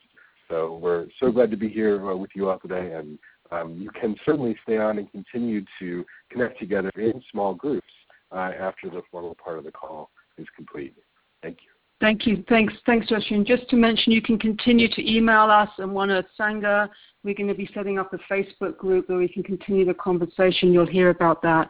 [0.50, 3.18] So we're so glad to be here uh, with you all today, and
[3.52, 7.88] um, you can certainly stay on and continue to connect together in small groups
[8.32, 10.96] uh, after the formal part of the call is complete.
[11.42, 11.71] Thank you.
[12.02, 12.44] Thank you.
[12.50, 13.30] Thanks, thanks, Josh.
[13.30, 16.90] And just to mention, you can continue to email us and One Earth Sangha.
[17.24, 20.74] We're going to be setting up a Facebook group where we can continue the conversation.
[20.74, 21.70] You'll hear about that.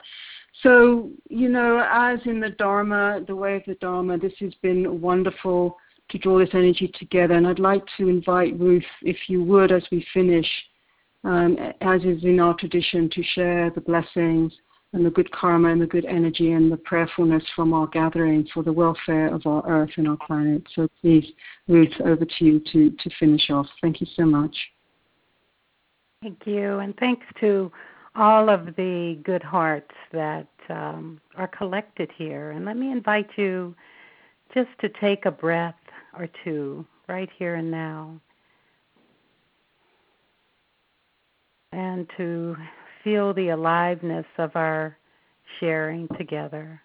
[0.64, 5.02] So, you know, as in the Dharma, the way of the Dharma, this has been
[5.02, 5.78] wonderful
[6.10, 7.34] to draw this energy together.
[7.34, 10.48] And I'd like to invite Ruth, if you would, as we finish,
[11.26, 14.54] um, as is in our tradition, to share the blessings
[14.94, 18.62] and the good karma and the good energy and the prayerfulness from our gathering for
[18.62, 20.62] the welfare of our earth and our planet.
[20.76, 21.26] So please,
[21.68, 23.68] Ruth, over to you to, to finish off.
[23.82, 24.56] Thank you so much.
[26.22, 27.72] Thank you, and thanks to
[28.16, 32.52] all of the good hearts that um, are collected here.
[32.52, 33.74] And let me invite you
[34.54, 35.74] just to take a breath
[36.18, 38.20] or two right here and now.
[41.72, 42.56] And to
[43.04, 44.98] feel the aliveness of our
[45.60, 46.82] sharing together.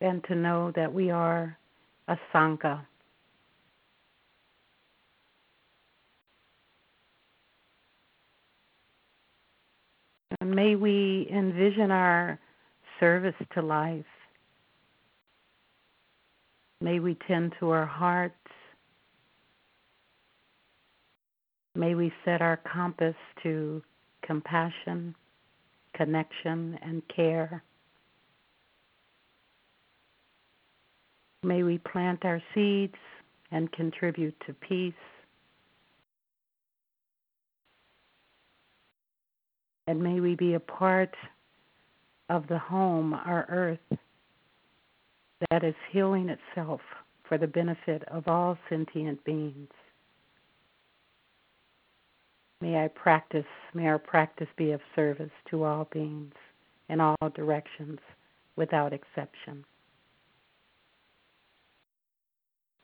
[0.00, 1.56] And to know that we are
[2.08, 2.84] a Sangha.
[10.40, 12.38] And may we envision our
[13.00, 14.04] service to life.
[16.82, 18.34] May we tend to our hearts
[21.76, 23.82] May we set our compass to
[24.24, 25.14] compassion,
[25.94, 27.62] connection, and care.
[31.42, 32.94] May we plant our seeds
[33.52, 34.94] and contribute to peace.
[39.86, 41.14] And may we be a part
[42.30, 43.98] of the home, our earth,
[45.50, 46.80] that is healing itself
[47.28, 49.68] for the benefit of all sentient beings.
[52.60, 56.34] May I practice, may our practice be of service to all beings
[56.88, 57.98] in all directions
[58.56, 59.64] without exception.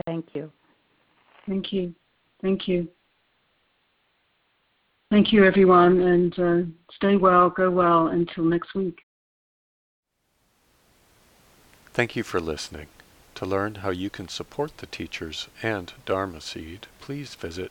[0.07, 0.51] Thank you.
[1.47, 1.95] Thank you.
[2.43, 2.89] Thank you.
[5.11, 8.99] Thank you, everyone, and uh, stay well, go well until next week.
[11.93, 12.87] Thank you for listening.
[13.35, 17.71] To learn how you can support the teachers and Dharma Seed, please visit